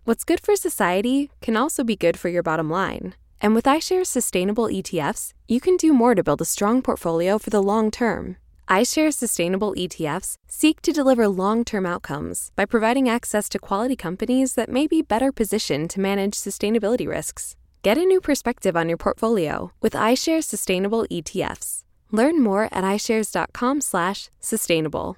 What's 0.03 0.23
good 0.23 0.41
for 0.41 0.55
society 0.55 1.31
can 1.41 1.57
also 1.57 1.83
be 1.83 1.95
good 1.95 2.19
for 2.19 2.29
your 2.29 2.43
bottom 2.43 2.69
line. 2.69 3.15
And 3.41 3.55
with 3.55 3.65
iShares 3.65 4.05
sustainable 4.05 4.65
ETFs, 4.65 5.33
you 5.47 5.59
can 5.59 5.75
do 5.77 5.91
more 5.91 6.13
to 6.13 6.23
build 6.23 6.41
a 6.41 6.45
strong 6.45 6.83
portfolio 6.83 7.39
for 7.39 7.49
the 7.49 7.63
long 7.63 7.89
term. 7.89 8.37
iShares 8.69 9.15
sustainable 9.15 9.73
ETFs 9.73 10.35
seek 10.47 10.81
to 10.81 10.91
deliver 10.91 11.27
long 11.27 11.63
term 11.63 11.85
outcomes 11.85 12.51
by 12.55 12.65
providing 12.65 13.07
access 13.09 13.49
to 13.49 13.59
quality 13.59 13.95
companies 13.95 14.55
that 14.55 14.69
may 14.69 14.87
be 14.87 15.01
better 15.01 15.31
positioned 15.31 15.89
to 15.91 15.99
manage 15.99 16.33
sustainability 16.33 17.07
risks. 17.07 17.55
Get 17.81 17.97
a 17.97 18.05
new 18.05 18.21
perspective 18.21 18.77
on 18.77 18.87
your 18.87 18.97
portfolio 18.97 19.71
with 19.81 19.93
iShares 19.93 20.45
sustainable 20.45 21.05
ETFs. 21.11 21.83
Learn 22.11 22.41
more 22.41 22.69
at 22.71 22.83
iShares.com/sustainable. 22.83 25.17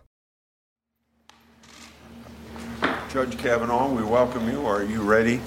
Judge 3.10 3.38
Kavanaugh, 3.38 3.94
we 3.94 4.04
welcome 4.04 4.50
you. 4.50 4.66
Are 4.66 4.84
you 4.84 5.02
ready? 5.02 5.40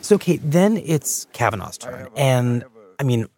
So, 0.00 0.18
Kate, 0.18 0.40
then 0.42 0.78
it's 0.78 1.28
Kavanaugh's 1.32 1.78
turn. 1.78 2.08
And 2.16 2.64
I 2.98 3.04
mean, 3.04 3.28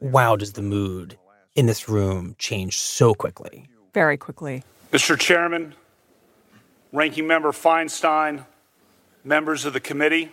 wow, 0.00 0.36
does 0.36 0.54
the 0.54 0.62
mood 0.62 1.18
in 1.56 1.66
this 1.66 1.88
room 1.88 2.36
change 2.38 2.78
so 2.78 3.14
quickly? 3.14 3.66
Very 3.92 4.16
quickly. 4.16 4.62
Mr. 4.92 5.18
Chairman, 5.18 5.74
Ranking 6.92 7.26
Member 7.26 7.50
Feinstein, 7.50 8.44
members 9.24 9.64
of 9.64 9.72
the 9.72 9.80
committee, 9.80 10.30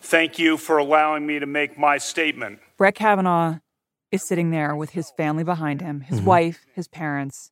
thank 0.00 0.38
you 0.38 0.56
for 0.56 0.78
allowing 0.78 1.26
me 1.26 1.38
to 1.38 1.46
make 1.46 1.78
my 1.78 1.98
statement. 1.98 2.58
Brett 2.76 2.94
Kavanaugh 2.94 3.58
is 4.10 4.26
sitting 4.26 4.50
there 4.50 4.74
with 4.74 4.90
his 4.90 5.10
family 5.16 5.44
behind 5.44 5.80
him 5.80 6.00
his 6.00 6.20
Mhm. 6.20 6.24
wife, 6.24 6.66
his 6.74 6.88
parents, 6.88 7.50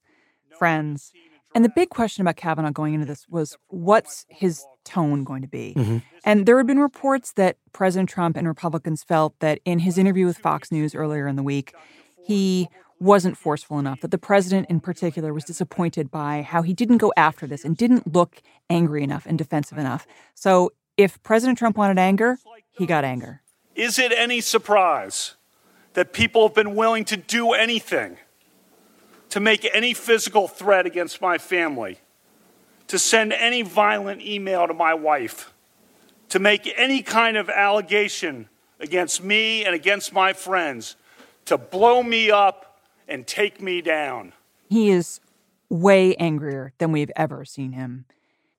friends. 0.59 1.13
And 1.55 1.65
the 1.65 1.69
big 1.75 1.91
question 1.91 2.23
about 2.23 2.37
Kavanaugh 2.37 2.71
going 2.71 2.95
into 2.95 3.07
this 3.07 3.27
was 3.29 3.57
what's 3.69 4.25
his 4.29 4.65
tone 4.85 5.25
going 5.25 5.43
to 5.43 5.49
be? 5.49 5.75
Mhm. 5.77 6.03
And 6.25 6.47
there 6.47 6.57
had 6.57 6.67
been 6.67 6.79
reports 6.79 7.33
that 7.35 7.57
President 7.73 8.09
Trump 8.09 8.37
and 8.37 8.47
Republicans 8.47 9.03
felt 9.03 9.39
that 9.41 9.61
in 9.65 9.81
his 9.81 9.99
interview 9.99 10.27
with 10.27 10.39
Fox 10.39 10.71
News 10.71 10.95
earlier 10.95 11.27
in 11.27 11.37
the 11.37 11.43
week, 11.43 11.75
he 12.25 12.69
wasn't 13.01 13.37
forceful 13.37 13.81
enough, 13.81 14.01
that 14.01 14.13
the 14.13 14.19
president 14.19 14.71
in 14.71 14.79
particular 14.79 15.35
was 15.35 15.45
disappointed 15.45 16.09
by 16.09 16.43
how 16.43 16.63
he 16.63 16.73
didn't 16.73 16.99
go 16.99 17.13
after 17.17 17.49
this 17.49 17.65
and 17.65 17.77
didn't 17.77 18.15
look 18.15 18.41
angry 18.71 19.03
enough 19.03 19.27
and 19.27 19.37
defensive 19.37 19.77
enough. 19.77 20.07
So 20.35 20.71
if 20.97 21.21
President 21.25 21.59
Trump 21.59 21.77
wanted 21.77 21.99
anger, 21.99 22.39
he 22.71 22.87
got 22.87 23.05
anger. 23.05 23.43
Is 23.75 23.99
it 23.99 24.13
any 24.13 24.41
surprise 24.41 25.35
that 25.95 26.13
people 26.13 26.47
have 26.47 26.55
been 26.55 26.77
willing 26.77 27.05
to 27.07 27.17
do 27.17 27.53
anything 27.53 28.19
to 29.31 29.41
make 29.41 29.69
any 29.75 29.95
physical 29.95 30.47
threat 30.47 30.87
against 30.87 31.21
my 31.21 31.39
family, 31.39 31.99
to 32.93 32.99
send 32.99 33.33
any 33.33 33.63
violent 33.63 34.21
email 34.21 34.67
to 34.67 34.75
my 34.75 34.93
wife, 34.93 35.55
to 36.29 36.39
make 36.39 36.71
any 36.77 37.01
kind 37.01 37.39
of 37.39 37.49
allegation 37.49 38.51
against 38.81 39.25
me 39.25 39.65
and 39.65 39.75
against 39.75 40.13
my 40.13 40.35
friends, 40.35 40.97
to 41.47 41.57
blow 41.57 42.03
me 42.03 42.31
up 42.31 42.79
and 43.09 43.27
take 43.27 43.63
me 43.63 43.81
down? 43.81 44.35
He 44.69 44.91
is 44.91 45.21
way 45.71 46.15
angrier 46.17 46.75
than 46.77 46.93
we've 46.93 47.11
ever 47.17 47.47
seen 47.47 47.73
him. 47.73 48.05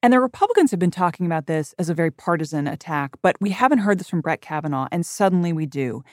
And 0.02 0.12
the 0.12 0.20
Republicans 0.20 0.72
have 0.72 0.80
been 0.80 0.90
talking 0.90 1.28
about 1.28 1.46
this 1.46 1.76
as 1.78 1.88
a 1.88 1.94
very 1.94 2.10
partisan 2.10 2.66
attack, 2.68 3.12
but 3.22 3.36
we 3.40 3.52
haven't 3.52 3.80
heard 3.80 4.00
this 4.00 4.10
from 4.10 4.22
Brett 4.22 4.42
Kavanaugh, 4.42 4.88
and 4.92 5.06
suddenly 5.06 5.54
we 5.54 5.68
do. 5.68 6.04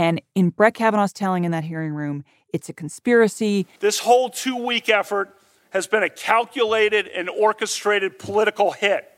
And 0.00 0.20
in 0.34 0.50
Brett 0.50 0.74
Kavanaugh's 0.74 1.12
telling 1.12 1.44
in 1.44 1.52
that 1.52 1.62
hearing 1.62 1.92
room, 1.92 2.24
it's 2.52 2.68
a 2.68 2.72
conspiracy. 2.72 3.68
This 3.78 4.00
whole 4.00 4.30
two 4.30 4.56
week 4.56 4.88
effort 4.88 5.32
has 5.70 5.86
been 5.86 6.02
a 6.02 6.08
calculated 6.08 7.06
and 7.08 7.28
orchestrated 7.28 8.18
political 8.18 8.72
hit, 8.72 9.10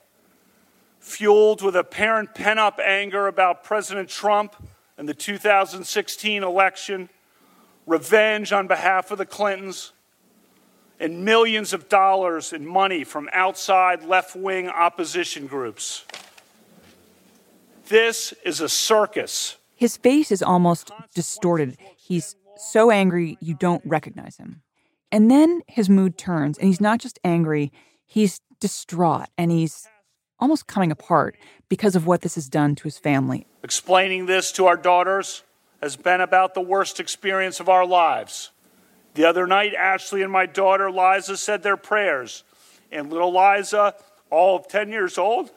fueled 0.99 1.63
with 1.63 1.77
apparent 1.77 2.35
pent 2.35 2.59
up 2.59 2.79
anger 2.79 3.27
about 3.27 3.65
President 3.65 4.09
Trump 4.09 4.57
and 4.99 5.09
the 5.09 5.15
2016 5.15 6.43
election, 6.43 7.09
revenge 7.87 8.53
on 8.53 8.67
behalf 8.67 9.11
of 9.11 9.19
the 9.19 9.27
Clintons, 9.27 9.93
and 10.99 11.25
millions 11.25 11.73
of 11.73 11.89
dollars 11.89 12.53
in 12.53 12.67
money 12.67 13.05
from 13.05 13.29
outside 13.33 14.05
left 14.05 14.37
wing 14.37 14.69
opposition 14.69 15.47
groups. 15.47 16.05
This 17.89 18.35
is 18.45 18.61
a 18.61 18.69
circus. 18.69 19.57
His 19.75 19.97
face 19.97 20.31
is 20.31 20.43
almost 20.43 20.93
distorted. 21.15 21.79
He's 21.97 22.37
so 22.59 22.91
angry 22.91 23.39
you 23.41 23.55
don't 23.55 23.83
recognize 23.87 24.37
him. 24.37 24.63
And 25.13 25.31
then 25.31 25.63
his 25.67 25.89
mood 25.89 26.17
turns, 26.17 26.59
and 26.59 26.69
he's 26.69 26.81
not 26.81 27.01
just 27.01 27.19
angry, 27.25 27.73
he's 28.07 28.41
distraught 28.61 29.27
and 29.37 29.51
he's 29.51 29.89
almost 30.39 30.67
coming 30.67 30.91
apart 30.91 31.37
because 31.69 31.97
of 31.97 32.07
what 32.07 32.21
this 32.23 32.35
has 32.35 32.49
done 32.49 32.75
to 32.77 32.85
his 32.85 32.99
family. 32.99 33.47
Explaining 33.63 34.27
this 34.27 34.53
to 34.53 34.67
our 34.67 34.77
daughters 34.77 35.43
has 35.81 35.97
been 35.97 36.21
about 36.21 36.55
the 36.55 36.61
worst 36.61 37.01
experience 37.01 37.61
of 37.61 37.69
our 37.69 37.87
lives. 37.87 38.51
The 39.15 39.25
other 39.25 39.47
night, 39.47 39.75
Ashley 39.75 40.23
and 40.23 40.31
my 40.31 40.47
daughter 40.47 40.91
Liza 40.91 41.37
said 41.37 41.63
their 41.63 41.77
prayers, 41.77 42.45
and 42.93 43.11
little 43.11 43.33
Liza, 43.33 43.95
all 44.31 44.57
of 44.57 44.69
10 44.69 44.91
years 44.91 45.19
old, 45.19 45.51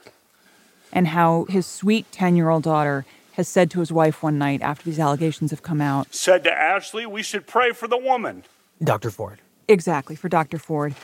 And 0.92 1.10
how 1.10 1.46
his 1.50 1.66
sweet 1.66 2.12
10 2.12 2.36
year 2.36 2.50
old 2.50 2.64
daughter 2.64 3.06
has 3.34 3.48
said 3.48 3.70
to 3.72 3.80
his 3.80 3.92
wife 3.92 4.24
one 4.24 4.38
night 4.38 4.62
after 4.62 4.86
these 4.86 5.00
allegations 5.00 5.52
have 5.52 5.64
come 5.64 5.82
out 5.82 6.14
said 6.14 6.44
to 6.44 6.52
Ashley, 6.52 7.06
We 7.06 7.24
should 7.24 7.48
pray 7.48 7.72
for 7.72 7.88
the 7.88 7.98
woman. 7.98 8.44
Dr. 8.84 9.12
Ford. 9.12 9.40
Exactly, 9.68 10.16
for 10.16 10.30
Dr. 10.30 10.58
Ford. 10.58 10.96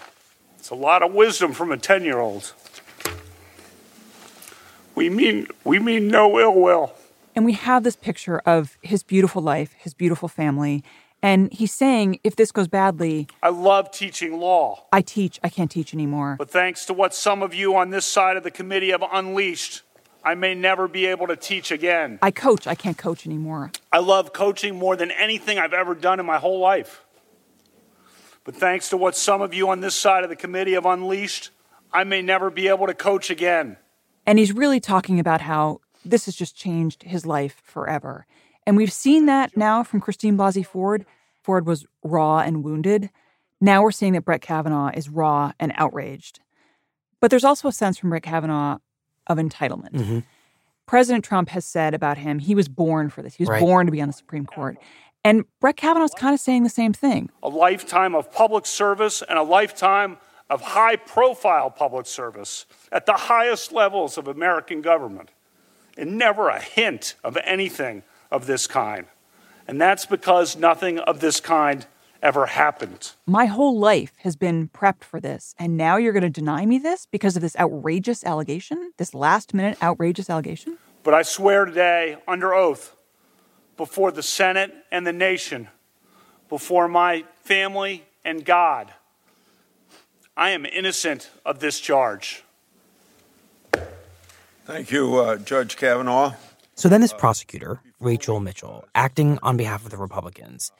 It's 0.57 0.69
a 0.69 0.75
lot 0.75 1.01
of 1.01 1.13
wisdom 1.13 1.53
from 1.53 1.71
a 1.71 1.77
10 1.77 2.03
year 2.03 2.19
old. 2.19 2.53
We 4.95 5.09
mean, 5.09 5.47
we 5.63 5.79
mean 5.79 6.07
no 6.07 6.39
ill 6.39 6.59
will. 6.59 6.93
And 7.35 7.45
we 7.45 7.53
have 7.53 7.83
this 7.83 7.95
picture 7.95 8.39
of 8.39 8.77
his 8.81 9.01
beautiful 9.01 9.41
life, 9.41 9.73
his 9.77 9.93
beautiful 9.93 10.27
family. 10.27 10.83
And 11.21 11.51
he's 11.53 11.73
saying, 11.73 12.19
if 12.23 12.35
this 12.35 12.51
goes 12.51 12.67
badly, 12.67 13.27
I 13.43 13.49
love 13.49 13.91
teaching 13.91 14.39
law, 14.39 14.85
I 14.91 15.01
teach, 15.01 15.39
I 15.43 15.49
can't 15.49 15.69
teach 15.69 15.93
anymore. 15.93 16.35
but 16.37 16.49
thanks 16.49 16.85
to 16.85 16.93
what 16.93 17.13
some 17.13 17.43
of 17.43 17.53
you 17.53 17.75
on 17.75 17.89
this 17.89 18.05
side 18.05 18.37
of 18.37 18.43
the 18.43 18.51
committee 18.51 18.91
have 18.91 19.03
unleashed, 19.11 19.83
I 20.23 20.35
may 20.35 20.53
never 20.53 20.87
be 20.87 21.05
able 21.05 21.27
to 21.27 21.35
teach 21.35 21.71
again. 21.71 22.19
I 22.21 22.31
coach, 22.31 22.67
I 22.67 22.75
can't 22.75 22.97
coach 22.97 23.25
anymore. 23.25 23.71
I 23.91 23.99
love 23.99 24.31
coaching 24.33 24.77
more 24.77 24.95
than 24.95 25.11
anything 25.11 25.57
I've 25.59 25.73
ever 25.73 25.93
done 25.93 26.19
in 26.19 26.25
my 26.25 26.37
whole 26.37 26.59
life. 26.59 27.03
But 28.49 28.55
thanks 28.57 28.89
to 28.89 28.97
what 28.97 29.15
some 29.15 29.43
of 29.43 29.53
you 29.53 29.69
on 29.69 29.81
this 29.81 29.93
side 29.93 30.23
of 30.23 30.31
the 30.31 30.35
committee 30.35 30.73
have 30.73 30.87
unleashed, 30.87 31.51
I 31.93 32.03
may 32.03 32.23
never 32.23 32.49
be 32.49 32.67
able 32.67 32.87
to 32.87 32.95
coach 32.95 33.29
again. 33.29 33.77
And 34.25 34.39
he's 34.39 34.53
really 34.53 34.79
talking 34.79 35.19
about 35.19 35.41
how 35.41 35.81
this 36.03 36.25
has 36.25 36.33
just 36.33 36.55
changed 36.55 37.03
his 37.03 37.27
life 37.27 37.61
forever. 37.63 38.25
And 38.65 38.75
we've 38.75 38.91
seen 38.91 39.27
that 39.27 39.55
now 39.55 39.83
from 39.83 40.01
Christine 40.01 40.35
Blasey 40.35 40.65
Ford. 40.65 41.05
Ford 41.43 41.67
was 41.67 41.85
raw 42.03 42.39
and 42.39 42.63
wounded. 42.63 43.11
Now 43.61 43.83
we're 43.83 43.91
seeing 43.91 44.13
that 44.13 44.25
Brett 44.25 44.41
Kavanaugh 44.41 44.89
is 44.95 45.09
raw 45.09 45.51
and 45.59 45.71
outraged. 45.75 46.39
But 47.19 47.29
there's 47.29 47.43
also 47.43 47.67
a 47.67 47.71
sense 47.71 47.99
from 47.99 48.09
Brett 48.09 48.23
Kavanaugh 48.23 48.79
of 49.27 49.37
entitlement. 49.37 49.91
Mhm. 49.91 50.23
President 50.87 51.23
Trump 51.23 51.49
has 51.49 51.65
said 51.65 51.93
about 51.93 52.17
him, 52.17 52.39
he 52.39 52.55
was 52.55 52.67
born 52.67 53.11
for 53.11 53.21
this. 53.21 53.35
He 53.35 53.43
was 53.43 53.49
Right. 53.49 53.59
born 53.59 53.85
to 53.85 53.91
be 53.91 54.01
on 54.01 54.07
the 54.07 54.13
Supreme 54.13 54.47
Court. 54.47 54.79
And 55.23 55.45
Brett 55.59 55.77
Kavanaugh's 55.77 56.13
kind 56.17 56.33
of 56.33 56.39
saying 56.39 56.63
the 56.63 56.69
same 56.69 56.93
thing. 56.93 57.29
A 57.43 57.49
lifetime 57.49 58.15
of 58.15 58.31
public 58.31 58.65
service 58.65 59.21
and 59.27 59.37
a 59.37 59.43
lifetime 59.43 60.17
of 60.49 60.61
high 60.61 60.95
profile 60.95 61.69
public 61.69 62.05
service 62.05 62.65
at 62.91 63.05
the 63.05 63.13
highest 63.13 63.71
levels 63.71 64.17
of 64.17 64.27
American 64.27 64.81
government. 64.81 65.29
And 65.97 66.17
never 66.17 66.49
a 66.49 66.61
hint 66.61 67.15
of 67.23 67.37
anything 67.43 68.03
of 68.31 68.45
this 68.45 68.67
kind. 68.67 69.05
And 69.67 69.79
that's 69.79 70.05
because 70.05 70.55
nothing 70.55 70.99
of 70.99 71.19
this 71.19 71.39
kind 71.39 71.85
ever 72.21 72.47
happened. 72.47 73.11
My 73.27 73.45
whole 73.45 73.77
life 73.77 74.13
has 74.19 74.35
been 74.35 74.69
prepped 74.69 75.03
for 75.03 75.19
this, 75.19 75.55
and 75.57 75.77
now 75.77 75.97
you're 75.97 76.13
going 76.13 76.23
to 76.23 76.29
deny 76.29 76.65
me 76.65 76.77
this 76.77 77.05
because 77.05 77.35
of 77.35 77.41
this 77.41 77.55
outrageous 77.57 78.23
allegation, 78.23 78.93
this 78.97 79.13
last 79.13 79.53
minute 79.53 79.81
outrageous 79.81 80.29
allegation? 80.29 80.77
But 81.03 81.13
I 81.13 81.21
swear 81.21 81.65
today, 81.65 82.17
under 82.27 82.53
oath, 82.53 82.95
before 83.79 84.11
the 84.11 84.21
Senate 84.21 84.75
and 84.91 85.07
the 85.07 85.13
nation, 85.13 85.69
before 86.49 86.89
my 86.89 87.23
family 87.45 88.03
and 88.25 88.43
God, 88.43 88.91
I 90.35 90.49
am 90.49 90.65
innocent 90.65 91.29
of 91.45 91.61
this 91.61 91.79
charge. 91.79 92.43
Thank 94.65 94.91
you, 94.91 95.15
uh, 95.15 95.37
Judge 95.37 95.77
Kavanaugh. 95.77 96.33
So 96.75 96.89
then 96.89 96.99
this 96.99 97.13
prosecutor, 97.13 97.79
Rachel 98.01 98.41
Mitchell, 98.41 98.83
acting 98.95 99.39
on 99.43 99.55
behalf 99.55 99.85
of 99.85 99.91
the 99.91 99.97
Republicans, 99.97 100.73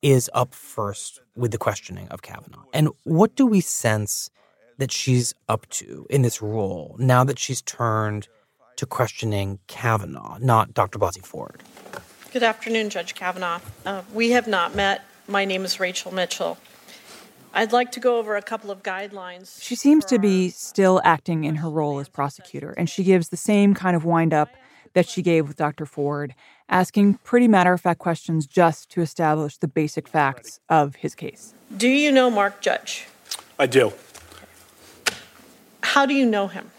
is 0.00 0.30
up 0.32 0.54
first 0.54 1.20
with 1.34 1.50
the 1.50 1.58
questioning 1.58 2.06
of 2.10 2.22
Kavanaugh. 2.22 2.66
And 2.72 2.90
what 3.02 3.34
do 3.34 3.46
we 3.46 3.60
sense 3.60 4.30
that 4.78 4.92
she's 4.92 5.34
up 5.48 5.68
to 5.70 6.06
in 6.08 6.22
this 6.22 6.40
role 6.40 6.94
now 7.00 7.24
that 7.24 7.40
she's 7.40 7.62
turned 7.62 8.28
to 8.76 8.86
questioning 8.86 9.58
Kavanaugh, 9.66 10.38
not 10.38 10.72
Dr. 10.72 11.00
Blasey 11.00 11.24
Ford? 11.24 11.60
Good 12.34 12.42
afternoon, 12.42 12.90
Judge 12.90 13.14
Kavanaugh. 13.14 13.60
Uh, 13.86 14.02
we 14.12 14.30
have 14.30 14.48
not 14.48 14.74
met. 14.74 15.04
My 15.28 15.44
name 15.44 15.64
is 15.64 15.78
Rachel 15.78 16.12
Mitchell. 16.12 16.58
I'd 17.52 17.70
like 17.70 17.92
to 17.92 18.00
go 18.00 18.18
over 18.18 18.34
a 18.34 18.42
couple 18.42 18.72
of 18.72 18.82
guidelines. 18.82 19.62
She 19.62 19.76
seems 19.76 20.04
to 20.06 20.18
be 20.18 20.50
still 20.50 21.00
acting 21.04 21.44
in 21.44 21.54
her 21.54 21.70
role 21.70 22.00
as 22.00 22.08
prosecutor, 22.08 22.72
and 22.72 22.90
she 22.90 23.04
gives 23.04 23.28
the 23.28 23.36
same 23.36 23.72
kind 23.72 23.94
of 23.94 24.04
wind 24.04 24.34
up 24.34 24.48
that 24.94 25.06
she 25.08 25.22
gave 25.22 25.46
with 25.46 25.56
Dr. 25.56 25.86
Ford, 25.86 26.34
asking 26.68 27.20
pretty 27.22 27.46
matter 27.46 27.72
of 27.72 27.80
fact 27.80 28.00
questions 28.00 28.48
just 28.48 28.90
to 28.90 29.00
establish 29.00 29.58
the 29.58 29.68
basic 29.68 30.08
facts 30.08 30.58
of 30.68 30.96
his 30.96 31.14
case. 31.14 31.54
Do 31.76 31.86
you 31.86 32.10
know 32.10 32.30
Mark 32.30 32.60
Judge? 32.60 33.06
I 33.60 33.66
do. 33.66 33.92
How 35.84 36.04
do 36.04 36.14
you 36.14 36.26
know 36.26 36.48
him? 36.48 36.72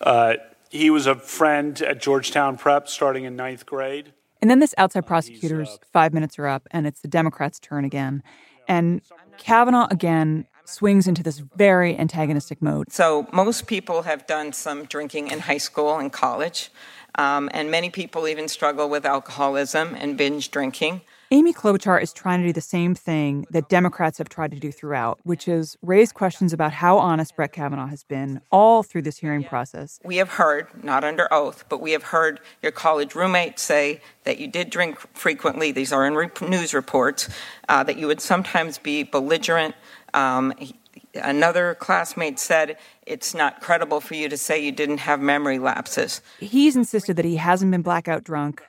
Uh, 0.00 0.36
he 0.70 0.88
was 0.88 1.06
a 1.06 1.14
friend 1.14 1.78
at 1.82 2.00
Georgetown 2.00 2.56
Prep 2.56 2.88
starting 2.88 3.24
in 3.24 3.36
ninth 3.36 3.66
grade. 3.66 4.14
And 4.42 4.50
then 4.50 4.58
this 4.58 4.74
outside 4.76 5.06
prosecutor's 5.06 5.78
five 5.92 6.12
minutes 6.12 6.36
are 6.38 6.48
up, 6.48 6.66
and 6.72 6.84
it's 6.84 7.00
the 7.00 7.08
Democrats' 7.08 7.60
turn 7.60 7.84
again. 7.84 8.24
And 8.66 9.00
Kavanaugh 9.38 9.86
again 9.88 10.46
swings 10.64 11.06
into 11.06 11.22
this 11.22 11.38
very 11.38 11.96
antagonistic 11.96 12.60
mode. 12.60 12.92
So, 12.92 13.28
most 13.32 13.68
people 13.68 14.02
have 14.02 14.26
done 14.26 14.52
some 14.52 14.84
drinking 14.84 15.30
in 15.30 15.40
high 15.40 15.58
school 15.58 15.96
and 15.96 16.12
college, 16.12 16.70
um, 17.14 17.50
and 17.54 17.70
many 17.70 17.88
people 17.88 18.26
even 18.26 18.48
struggle 18.48 18.88
with 18.88 19.06
alcoholism 19.06 19.94
and 19.94 20.18
binge 20.18 20.50
drinking. 20.50 21.02
Amy 21.32 21.54
Klobuchar 21.54 22.02
is 22.02 22.12
trying 22.12 22.40
to 22.40 22.48
do 22.48 22.52
the 22.52 22.60
same 22.60 22.94
thing 22.94 23.46
that 23.48 23.70
Democrats 23.70 24.18
have 24.18 24.28
tried 24.28 24.50
to 24.50 24.58
do 24.58 24.70
throughout, 24.70 25.18
which 25.22 25.48
is 25.48 25.78
raise 25.80 26.12
questions 26.12 26.52
about 26.52 26.74
how 26.74 26.98
honest 26.98 27.34
Brett 27.34 27.54
Kavanaugh 27.54 27.86
has 27.86 28.04
been 28.04 28.42
all 28.50 28.82
through 28.82 29.00
this 29.00 29.16
hearing 29.16 29.42
process. 29.42 29.98
We 30.04 30.16
have 30.16 30.28
heard, 30.28 30.66
not 30.84 31.04
under 31.04 31.32
oath, 31.32 31.64
but 31.70 31.80
we 31.80 31.92
have 31.92 32.02
heard 32.02 32.38
your 32.60 32.70
college 32.70 33.14
roommate 33.14 33.58
say 33.58 34.02
that 34.24 34.40
you 34.40 34.46
did 34.46 34.68
drink 34.68 34.98
frequently. 35.16 35.72
These 35.72 35.90
are 35.90 36.06
in 36.06 36.16
re- 36.16 36.28
news 36.42 36.74
reports, 36.74 37.30
uh, 37.66 37.82
that 37.82 37.96
you 37.96 38.08
would 38.08 38.20
sometimes 38.20 38.76
be 38.76 39.02
belligerent. 39.02 39.74
Um, 40.12 40.52
another 41.14 41.74
classmate 41.76 42.40
said 42.40 42.76
it's 43.06 43.32
not 43.32 43.62
credible 43.62 44.02
for 44.02 44.14
you 44.16 44.28
to 44.28 44.36
say 44.36 44.62
you 44.62 44.70
didn't 44.70 44.98
have 44.98 45.18
memory 45.18 45.58
lapses. 45.58 46.20
He's 46.40 46.76
insisted 46.76 47.16
that 47.16 47.24
he 47.24 47.36
hasn't 47.36 47.70
been 47.70 47.80
blackout 47.80 48.22
drunk 48.22 48.62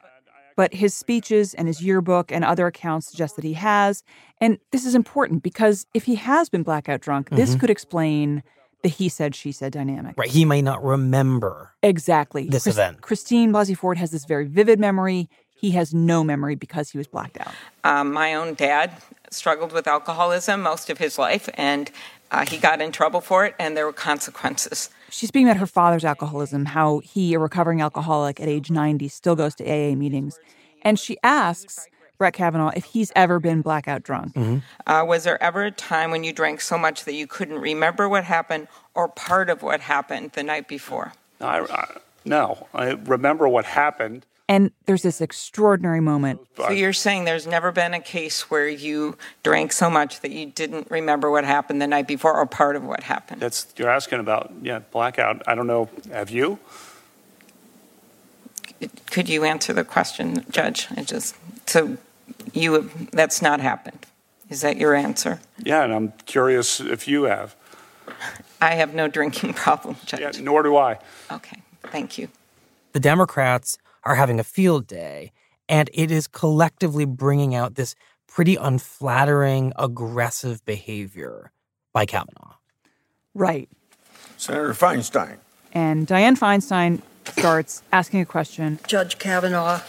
but 0.56 0.74
his 0.74 0.94
speeches 0.94 1.54
and 1.54 1.68
his 1.68 1.82
yearbook 1.82 2.32
and 2.32 2.44
other 2.44 2.68
accounts 2.68 3.08
suggest 3.08 3.36
that 3.36 3.46
he 3.46 3.54
has. 3.54 4.04
And 4.40 4.60
this 4.72 4.86
is 4.86 4.96
important 4.96 5.44
because 5.44 5.86
if 5.94 6.04
he 6.04 6.16
has 6.16 6.50
been 6.50 6.64
blackout 6.64 7.02
drunk, 7.02 7.28
mm-hmm. 7.28 7.38
this 7.38 7.56
could 7.56 7.70
explain 7.70 8.44
the 8.84 8.90
he 8.90 9.10
said, 9.10 9.34
she 9.34 9.52
said 9.52 9.72
dynamic. 9.72 10.16
Right. 10.18 10.30
He 10.30 10.46
may 10.46 10.62
not 10.62 10.84
remember 10.84 11.72
exactly 11.82 12.48
this 12.50 12.64
Chris- 12.64 12.76
event. 12.76 13.02
Christine 13.02 13.52
Blasey 13.52 13.78
Ford 13.78 13.98
has 13.98 14.12
this 14.12 14.26
very 14.26 14.46
vivid 14.46 14.80
memory. 14.80 15.30
He 15.56 15.72
has 15.72 15.94
no 15.94 16.24
memory 16.24 16.56
because 16.56 16.90
he 16.90 16.98
was 16.98 17.08
blacked 17.08 17.40
out. 17.40 17.54
Um, 17.86 18.12
my 18.12 18.36
own 18.36 18.54
dad 18.54 18.92
struggled 19.32 19.72
with 19.72 19.88
alcoholism 19.88 20.62
most 20.62 20.90
of 20.90 20.98
his 20.98 21.18
life, 21.18 21.48
and 21.54 21.90
uh, 22.32 22.46
he 22.46 22.58
got 22.58 22.82
in 22.82 22.92
trouble 22.92 23.22
for 23.22 23.46
it, 23.46 23.56
and 23.58 23.78
there 23.78 23.86
were 23.86 23.94
consequences. 23.94 24.90
She's 25.14 25.28
speaking 25.28 25.48
about 25.48 25.60
her 25.60 25.68
father's 25.68 26.04
alcoholism, 26.04 26.66
how 26.66 26.98
he, 27.00 27.36
a 27.36 27.40
recovering 27.40 27.82
alcoholic 27.82 28.40
at 28.40 28.48
age 28.48 28.72
90, 28.72 29.08
still 29.10 29.36
goes 29.36 29.54
to 29.56 29.64
AA 29.64 29.94
meetings. 29.96 30.40
And 30.82 30.98
she 30.98 31.18
asks 31.22 31.88
Brett 32.18 32.34
Kavanaugh 32.34 32.72
if 32.76 32.86
he's 32.86 33.12
ever 33.16 33.40
been 33.40 33.62
blackout 33.62 34.02
drunk. 34.02 34.34
Mm-hmm. 34.34 34.58
Uh, 34.92 35.06
was 35.06 35.24
there 35.24 35.42
ever 35.42 35.66
a 35.66 35.72
time 35.72 36.10
when 36.10 36.24
you 36.24 36.34
drank 36.34 36.62
so 36.62 36.80
much 36.80 37.06
that 37.06 37.14
you 37.14 37.28
couldn't 37.28 37.60
remember 37.60 38.10
what 38.10 38.24
happened 38.24 38.68
or 38.96 39.08
part 39.08 39.52
of 39.52 39.62
what 39.62 39.82
happened 39.82 40.32
the 40.32 40.42
night 40.42 40.68
before? 40.68 41.14
I, 41.40 41.60
I, 41.60 41.98
no, 42.26 42.68
I 42.74 42.94
remember 42.94 43.48
what 43.48 43.66
happened. 43.66 44.26
And 44.50 44.72
there's 44.86 45.04
this 45.04 45.22
extraordinary 45.22 46.02
moment. 46.02 46.42
So 46.58 46.70
you're 46.70 46.92
saying 46.92 47.24
there's 47.24 47.48
never 47.48 47.72
been 47.72 47.94
a 47.94 48.00
case 48.00 48.52
where 48.52 48.68
you 48.68 49.18
drank 49.42 49.72
so 49.72 49.90
much 49.90 50.20
that 50.20 50.32
you 50.32 50.48
didn't 50.48 50.92
remember 50.92 51.32
what 51.32 51.46
happened 51.46 51.82
the 51.82 51.88
night 51.88 52.08
before 52.08 52.36
or 52.36 52.46
part 52.46 52.76
of 52.76 52.84
what 52.84 53.04
happened? 53.04 53.42
That's 53.42 53.68
you're 53.78 53.90
asking 53.90 54.20
about 54.20 54.52
yeah, 54.62 54.80
blackout. 54.80 55.42
I 55.48 55.56
don't 55.56 55.68
know. 55.68 55.90
Have 56.12 56.30
you? 56.30 56.60
Could 59.10 59.30
you 59.30 59.46
answer 59.46 59.72
the 59.72 59.86
question, 59.86 60.46
Judge? 60.50 60.88
I 60.98 61.04
just 61.04 61.36
so 61.66 61.98
you 62.52 62.92
that's 63.14 63.42
not 63.42 63.62
happened. 63.62 64.06
Is 64.50 64.60
that 64.62 64.76
your 64.76 64.94
answer? 64.94 65.40
Yeah, 65.58 65.84
and 65.84 65.94
I'm 65.94 66.14
curious 66.26 66.82
if 66.82 67.08
you 67.08 67.24
have. 67.24 67.56
I 68.62 68.76
have 68.76 68.94
no 68.94 69.08
drinking 69.08 69.54
problem, 69.54 69.96
Judge. 70.06 70.20
Yeah, 70.20 70.44
nor 70.44 70.64
do 70.64 70.76
I. 70.76 71.00
Okay, 71.32 71.62
thank 71.84 72.18
you. 72.18 72.28
The 72.92 73.00
Democrats 73.00 73.78
are 74.06 74.16
having 74.16 74.40
a 74.40 74.44
field 74.44 74.88
day, 74.88 75.32
and 75.70 75.90
it 75.94 76.12
is 76.12 76.28
collectively 76.28 77.06
bringing 77.06 77.56
out 77.56 77.76
this 77.76 77.96
pretty 78.28 78.56
unflattering, 78.56 79.74
aggressive 79.78 80.64
behavior 80.66 81.52
by 81.94 82.06
Kavanaugh. 82.06 82.56
Right. 83.34 83.70
Senator 84.38 84.74
Feinstein. 84.74 85.38
And 85.72 86.08
Dianne 86.08 86.38
Feinstein 86.38 87.02
starts 87.38 87.82
asking 87.92 88.22
a 88.22 88.26
question. 88.26 88.80
Judge 88.88 89.18
Kavanaugh, 89.18 89.82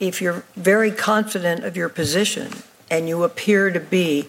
if 0.00 0.20
you're 0.20 0.44
very 0.56 0.90
confident 0.90 1.64
of 1.64 1.76
your 1.76 1.88
position, 1.88 2.50
and 2.90 3.08
you 3.08 3.22
appear 3.22 3.70
to 3.70 3.80
be, 3.80 4.28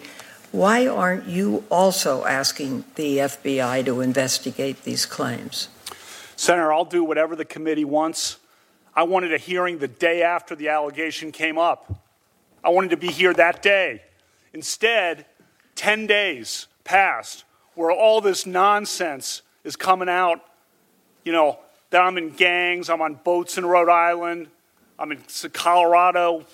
why 0.52 0.86
aren't 0.86 1.26
you 1.26 1.64
also 1.70 2.24
asking 2.24 2.84
the 2.94 3.18
FBI 3.18 3.84
to 3.84 4.00
investigate 4.00 4.84
these 4.84 5.06
claims? 5.06 5.68
Senator, 6.36 6.72
I'll 6.72 6.84
do 6.84 7.04
whatever 7.04 7.36
the 7.36 7.44
committee 7.44 7.84
wants. 7.84 8.38
I 8.96 9.02
wanted 9.02 9.34
a 9.34 9.38
hearing 9.38 9.78
the 9.78 9.88
day 9.88 10.22
after 10.22 10.56
the 10.56 10.70
allegation 10.70 11.30
came 11.30 11.58
up. 11.58 12.02
I 12.64 12.70
wanted 12.70 12.90
to 12.90 12.96
be 12.96 13.08
here 13.08 13.34
that 13.34 13.62
day. 13.62 14.02
Instead, 14.54 15.26
10 15.74 16.06
days 16.06 16.66
passed 16.82 17.44
where 17.74 17.90
all 17.90 18.22
this 18.22 18.46
nonsense 18.46 19.42
is 19.64 19.76
coming 19.76 20.08
out. 20.08 20.40
You 21.24 21.32
know, 21.32 21.58
that 21.90 22.00
I'm 22.00 22.16
in 22.16 22.30
gangs, 22.30 22.88
I'm 22.88 23.02
on 23.02 23.20
boats 23.22 23.58
in 23.58 23.66
Rhode 23.66 23.90
Island, 23.90 24.48
I'm 24.98 25.12
in 25.12 25.22
Colorado, 25.52 26.44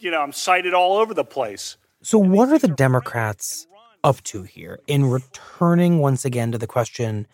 you 0.00 0.10
know, 0.10 0.20
I'm 0.20 0.32
cited 0.32 0.74
all 0.74 0.96
over 0.96 1.14
the 1.14 1.24
place. 1.24 1.76
So, 2.02 2.18
what 2.18 2.50
are 2.50 2.58
the 2.58 2.68
Democrats 2.68 3.66
up 4.02 4.20
to 4.24 4.42
here 4.42 4.80
in 4.86 5.06
returning 5.06 5.98
once 5.98 6.24
again 6.24 6.52
to 6.52 6.58
the 6.58 6.66
question 6.66 7.26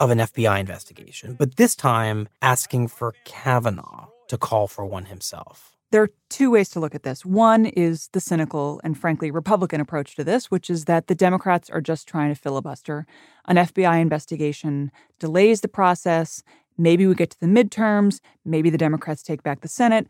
of 0.00 0.10
an 0.10 0.18
FBI 0.18 0.58
investigation, 0.58 1.34
but 1.34 1.56
this 1.56 1.74
time 1.74 2.28
asking 2.42 2.88
for 2.88 3.14
Kavanaugh 3.24 4.08
to 4.28 4.38
call 4.38 4.66
for 4.66 4.84
one 4.84 5.06
himself. 5.06 5.74
There 5.90 6.02
are 6.02 6.10
two 6.28 6.50
ways 6.50 6.70
to 6.70 6.80
look 6.80 6.94
at 6.94 7.04
this. 7.04 7.24
One 7.24 7.66
is 7.66 8.08
the 8.08 8.20
cynical 8.20 8.80
and 8.82 8.98
frankly 8.98 9.30
Republican 9.30 9.80
approach 9.80 10.16
to 10.16 10.24
this, 10.24 10.50
which 10.50 10.68
is 10.68 10.86
that 10.86 11.06
the 11.06 11.14
Democrats 11.14 11.70
are 11.70 11.80
just 11.80 12.08
trying 12.08 12.34
to 12.34 12.40
filibuster. 12.40 13.06
An 13.46 13.56
FBI 13.56 14.00
investigation 14.00 14.90
delays 15.20 15.60
the 15.60 15.68
process. 15.68 16.42
Maybe 16.76 17.06
we 17.06 17.14
get 17.14 17.30
to 17.30 17.40
the 17.40 17.46
midterms. 17.46 18.20
Maybe 18.44 18.70
the 18.70 18.78
Democrats 18.78 19.22
take 19.22 19.44
back 19.44 19.60
the 19.60 19.68
Senate. 19.68 20.08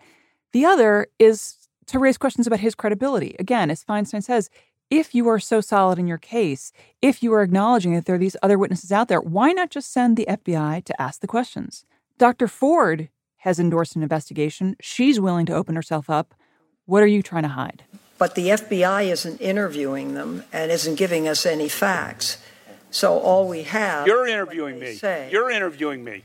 The 0.53 0.65
other 0.65 1.09
is 1.19 1.69
to 1.89 1.99
raise 1.99 2.17
questions 2.17 2.47
about 2.47 2.61
his 2.61 2.75
credibility. 2.75 3.37
Again, 3.39 3.71
as 3.71 3.85
Feinstein 3.85 4.23
says, 4.23 4.49
if 4.99 5.15
you 5.15 5.29
are 5.29 5.39
so 5.39 5.61
solid 5.61 5.99
in 5.99 6.07
your 6.07 6.19
case, 6.19 6.73
if 7.03 7.23
you 7.23 7.33
are 7.35 7.43
acknowledging 7.43 7.95
that 7.95 8.07
there 8.07 8.15
are 8.15 8.19
these 8.19 8.37
other 8.43 8.59
witnesses 8.59 8.93
out 8.93 9.09
there, 9.09 9.21
why 9.21 9.53
not 9.53 9.71
just 9.71 9.93
send 9.93 10.17
the 10.17 10.27
FBI 10.27 10.85
to 10.85 11.03
ask 11.03 11.21
the 11.21 11.27
questions? 11.27 11.85
Dr. 12.19 12.49
Ford 12.49 13.09
has 13.39 13.59
endorsed 13.59 13.97
an 13.97 14.03
investigation. 14.03 14.77
She's 14.81 15.21
willing 15.21 15.47
to 15.47 15.55
open 15.55 15.75
herself 15.75 16.09
up. 16.09 16.35
What 16.87 17.03
are 17.03 17.09
you 17.09 17.23
trying 17.23 17.43
to 17.43 17.51
hide? 17.51 17.85
But 18.19 18.37
the 18.37 18.49
FBI 18.49 19.11
isn't 19.11 19.41
interviewing 19.41 20.15
them 20.15 20.45
and 20.53 20.71
isn't 20.71 20.95
giving 20.95 21.27
us 21.27 21.45
any 21.45 21.69
facts. 21.69 22.39
So 22.91 23.19
all 23.19 23.49
we 23.49 23.65
have. 23.65 24.07
You're 24.07 24.27
interviewing 24.27 24.79
me. 24.79 24.95
say. 24.95 25.29
You're 25.33 25.51
interviewing 25.51 26.05
me. 26.05 26.23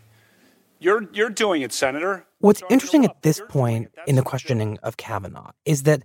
You're 0.80 1.10
you're 1.12 1.30
doing 1.30 1.62
it, 1.62 1.74
Senator. 1.74 2.26
What's 2.40 2.64
interesting 2.70 3.04
at 3.04 3.22
this 3.22 3.42
point 3.50 3.92
in 4.08 4.16
the 4.16 4.22
questioning 4.22 4.78
of 4.82 4.96
Kavanaugh 4.96 5.52
is 5.66 5.84
that 5.84 6.04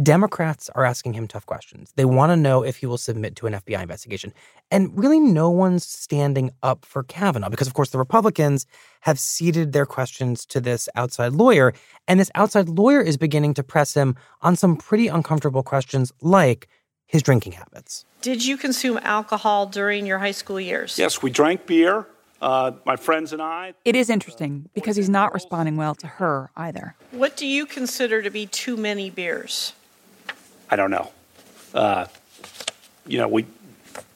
Democrats 0.00 0.70
are 0.74 0.86
asking 0.86 1.12
him 1.12 1.28
tough 1.28 1.44
questions. 1.44 1.92
They 1.96 2.06
want 2.06 2.30
to 2.30 2.36
know 2.36 2.62
if 2.62 2.76
he 2.76 2.86
will 2.86 2.96
submit 2.96 3.36
to 3.36 3.46
an 3.46 3.52
FBI 3.52 3.82
investigation. 3.82 4.32
And 4.70 4.98
really, 4.98 5.20
no 5.20 5.50
one's 5.50 5.84
standing 5.84 6.50
up 6.62 6.86
for 6.86 7.02
Kavanaugh 7.02 7.50
because, 7.50 7.66
of 7.66 7.74
course, 7.74 7.90
the 7.90 7.98
Republicans 7.98 8.64
have 9.02 9.18
ceded 9.18 9.72
their 9.72 9.84
questions 9.84 10.46
to 10.46 10.62
this 10.62 10.88
outside 10.94 11.32
lawyer. 11.32 11.74
And 12.08 12.18
this 12.18 12.30
outside 12.34 12.70
lawyer 12.70 13.02
is 13.02 13.18
beginning 13.18 13.52
to 13.54 13.62
press 13.62 13.92
him 13.92 14.16
on 14.40 14.56
some 14.56 14.76
pretty 14.76 15.08
uncomfortable 15.08 15.62
questions 15.62 16.10
like 16.22 16.68
his 17.04 17.22
drinking 17.22 17.52
habits. 17.52 18.06
Did 18.22 18.46
you 18.46 18.56
consume 18.56 18.98
alcohol 19.02 19.66
during 19.66 20.06
your 20.06 20.20
high 20.20 20.30
school 20.30 20.58
years? 20.58 20.98
Yes, 20.98 21.20
we 21.20 21.30
drank 21.30 21.66
beer. 21.66 22.06
Uh, 22.40 22.72
my 22.86 22.96
friends 22.96 23.32
and 23.32 23.42
I. 23.42 23.74
It 23.84 23.94
is 23.94 24.08
interesting 24.08 24.70
because 24.74 24.96
he's 24.96 25.10
not 25.10 25.34
responding 25.34 25.76
well 25.76 25.94
to 25.96 26.06
her 26.06 26.50
either. 26.56 26.96
What 27.10 27.36
do 27.36 27.46
you 27.46 27.66
consider 27.66 28.22
to 28.22 28.30
be 28.30 28.46
too 28.46 28.76
many 28.76 29.10
beers? 29.10 29.74
I 30.72 30.76
don't 30.76 30.90
know. 30.90 31.12
Uh, 31.74 32.06
you 33.06 33.18
know, 33.18 33.28
we 33.28 33.44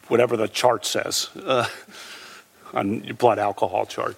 whatever 0.08 0.38
the 0.38 0.48
chart 0.48 0.86
says 0.86 1.28
uh, 1.44 1.66
on 2.72 3.04
your 3.04 3.14
blood 3.14 3.38
alcohol 3.38 3.84
chart. 3.84 4.16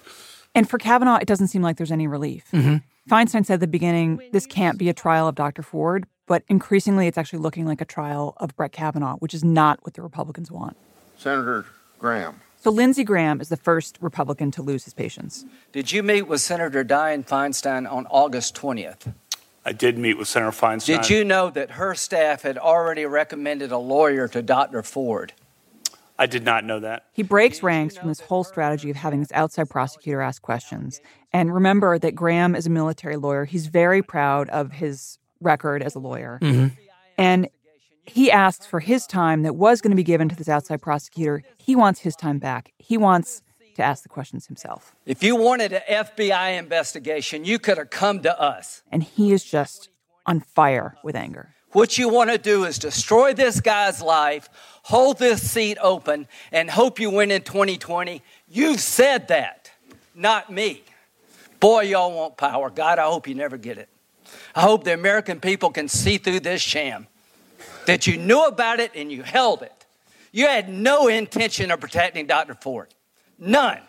And 0.55 0.69
for 0.69 0.77
Kavanaugh, 0.77 1.17
it 1.17 1.27
doesn't 1.27 1.49
seem 1.49 1.61
like 1.61 1.75
there's 1.75 1.91
any 1.91 2.07
relief. 2.07 2.45
Mm-hmm. 2.53 2.77
Feinstein 3.13 3.45
said 3.45 3.55
at 3.55 3.59
the 3.59 3.67
beginning, 3.67 4.21
this 4.31 4.45
can't 4.45 4.77
be 4.77 4.87
a 4.87 4.93
trial 4.93 5.27
of 5.27 5.35
Dr. 5.35 5.63
Ford, 5.63 6.05
but 6.27 6.43
increasingly 6.47 7.07
it's 7.07 7.17
actually 7.17 7.39
looking 7.39 7.65
like 7.65 7.81
a 7.81 7.85
trial 7.85 8.35
of 8.37 8.55
Brett 8.55 8.71
Kavanaugh, 8.71 9.17
which 9.17 9.33
is 9.33 9.43
not 9.43 9.79
what 9.81 9.95
the 9.95 10.01
Republicans 10.01 10.49
want. 10.49 10.77
Senator 11.17 11.65
Graham. 11.97 12.39
So 12.61 12.71
Lindsey 12.71 13.03
Graham 13.03 13.41
is 13.41 13.49
the 13.49 13.57
first 13.57 13.97
Republican 13.99 14.51
to 14.51 14.61
lose 14.61 14.85
his 14.85 14.93
patience. 14.93 15.43
Did 15.73 15.91
you 15.91 16.03
meet 16.03 16.21
with 16.23 16.39
Senator 16.39 16.85
Dianne 16.85 17.27
Feinstein 17.27 17.91
on 17.91 18.05
August 18.09 18.55
20th? 18.55 19.13
I 19.65 19.71
did 19.71 19.97
meet 19.97 20.17
with 20.17 20.27
Senator 20.27 20.51
Feinstein. 20.51 21.01
Did 21.01 21.09
you 21.09 21.23
know 21.23 21.49
that 21.49 21.71
her 21.71 21.93
staff 21.93 22.43
had 22.43 22.57
already 22.57 23.05
recommended 23.05 23.71
a 23.71 23.77
lawyer 23.77 24.27
to 24.29 24.41
Dr. 24.41 24.81
Ford? 24.83 25.33
I 26.17 26.25
did 26.25 26.43
not 26.43 26.65
know 26.65 26.79
that. 26.79 27.05
He 27.13 27.23
breaks 27.23 27.63
ranks 27.63 27.97
from 27.97 28.09
this 28.09 28.19
whole 28.19 28.43
strategy 28.43 28.89
of 28.89 28.97
having 28.97 29.19
this 29.21 29.31
outside 29.31 29.69
prosecutor 29.69 30.21
ask 30.21 30.41
questions. 30.41 30.99
And 31.31 31.53
remember 31.53 31.97
that 31.97 32.15
Graham 32.15 32.55
is 32.55 32.67
a 32.67 32.69
military 32.69 33.15
lawyer. 33.15 33.45
He's 33.45 33.67
very 33.67 34.01
proud 34.01 34.49
of 34.49 34.73
his 34.73 35.17
record 35.39 35.81
as 35.81 35.95
a 35.95 35.99
lawyer. 35.99 36.39
Mhm. 36.41 36.71
And 37.17 37.47
he 38.03 38.31
asks 38.31 38.65
for 38.65 38.79
his 38.81 39.05
time 39.07 39.43
that 39.43 39.55
was 39.55 39.81
going 39.81 39.91
to 39.91 39.95
be 39.95 40.03
given 40.03 40.27
to 40.29 40.35
this 40.35 40.49
outside 40.49 40.81
prosecutor. 40.81 41.43
He 41.57 41.75
wants 41.75 42.01
his 42.01 42.15
time 42.15 42.39
back. 42.39 42.73
He 42.79 42.97
wants 42.97 43.41
to 43.79 43.85
ask 43.85 44.03
the 44.03 44.09
questions 44.09 44.47
himself. 44.47 44.93
If 45.05 45.23
you 45.23 45.35
wanted 45.35 45.73
an 45.73 45.81
FBI 45.89 46.57
investigation, 46.59 47.45
you 47.45 47.59
could 47.59 47.77
have 47.77 47.89
come 47.89 48.21
to 48.21 48.39
us. 48.39 48.83
And 48.91 49.01
he 49.03 49.31
is 49.31 49.43
just 49.43 49.89
on 50.25 50.41
fire 50.41 50.97
with 51.03 51.15
anger. 51.15 51.55
What 51.71 51.97
you 51.97 52.09
want 52.09 52.29
to 52.29 52.37
do 52.37 52.65
is 52.65 52.77
destroy 52.77 53.33
this 53.33 53.61
guy's 53.61 54.01
life, 54.01 54.49
hold 54.83 55.17
this 55.19 55.49
seat 55.49 55.77
open, 55.81 56.27
and 56.51 56.69
hope 56.69 56.99
you 56.99 57.09
win 57.09 57.31
in 57.31 57.41
2020. 57.41 58.21
You've 58.49 58.79
said 58.79 59.27
that, 59.29 59.71
not 60.13 60.51
me. 60.51 60.83
Boy, 61.59 61.83
y'all 61.83 62.11
want 62.11 62.37
power. 62.37 62.69
God, 62.69 62.99
I 62.99 63.05
hope 63.05 63.27
you 63.27 63.35
never 63.35 63.57
get 63.57 63.77
it. 63.77 63.87
I 64.55 64.61
hope 64.61 64.83
the 64.83 64.93
American 64.93 65.39
people 65.39 65.69
can 65.69 65.87
see 65.87 66.17
through 66.17 66.41
this 66.41 66.61
sham 66.61 67.07
that 67.85 68.07
you 68.07 68.17
knew 68.17 68.43
about 68.45 68.79
it 68.79 68.91
and 68.95 69.11
you 69.11 69.23
held 69.23 69.61
it. 69.61 69.85
You 70.31 70.47
had 70.47 70.69
no 70.69 71.07
intention 71.07 71.71
of 71.71 71.79
protecting 71.79 72.27
Dr. 72.27 72.55
Ford. 72.55 72.93
None. 73.39 73.79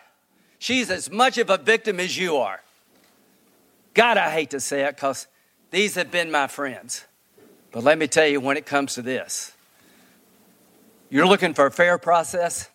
She's 0.59 0.89
as 0.89 1.11
much 1.11 1.37
of 1.37 1.49
a 1.49 1.57
victim 1.57 1.99
as 1.99 2.17
you 2.17 2.37
are. 2.37 2.61
God, 3.93 4.17
I 4.17 4.29
hate 4.29 4.51
to 4.51 4.59
say 4.59 4.85
it 4.85 4.95
because 4.95 5.27
these 5.71 5.95
have 5.95 6.11
been 6.11 6.31
my 6.31 6.47
friends. 6.47 7.05
But 7.71 7.83
let 7.83 7.97
me 7.97 8.07
tell 8.07 8.27
you, 8.27 8.39
when 8.39 8.57
it 8.57 8.65
comes 8.65 8.95
to 8.95 9.01
this, 9.01 9.53
you're 11.09 11.27
looking 11.27 11.53
for 11.53 11.65
a 11.65 11.71
fair 11.71 11.97
process. 11.97 12.69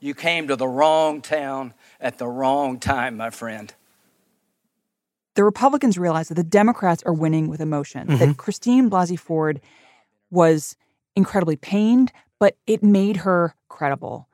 You 0.00 0.14
came 0.14 0.48
to 0.48 0.56
the 0.56 0.66
wrong 0.66 1.20
town 1.20 1.74
at 2.00 2.18
the 2.18 2.26
wrong 2.26 2.78
time, 2.78 3.16
my 3.16 3.30
friend. 3.30 3.72
The 5.34 5.44
Republicans 5.44 5.98
realize 5.98 6.28
that 6.28 6.34
the 6.34 6.42
Democrats 6.44 7.02
are 7.04 7.12
winning 7.12 7.48
with 7.48 7.60
emotion, 7.60 8.08
Mhm. 8.08 8.18
that 8.18 8.36
Christine 8.38 8.88
Blasey 8.90 9.18
Ford 9.18 9.60
was 10.30 10.76
incredibly 11.14 11.56
pained, 11.56 12.12
but 12.38 12.56
it 12.66 12.82
made 12.82 13.18
her 13.18 13.54
credible. 13.68 14.28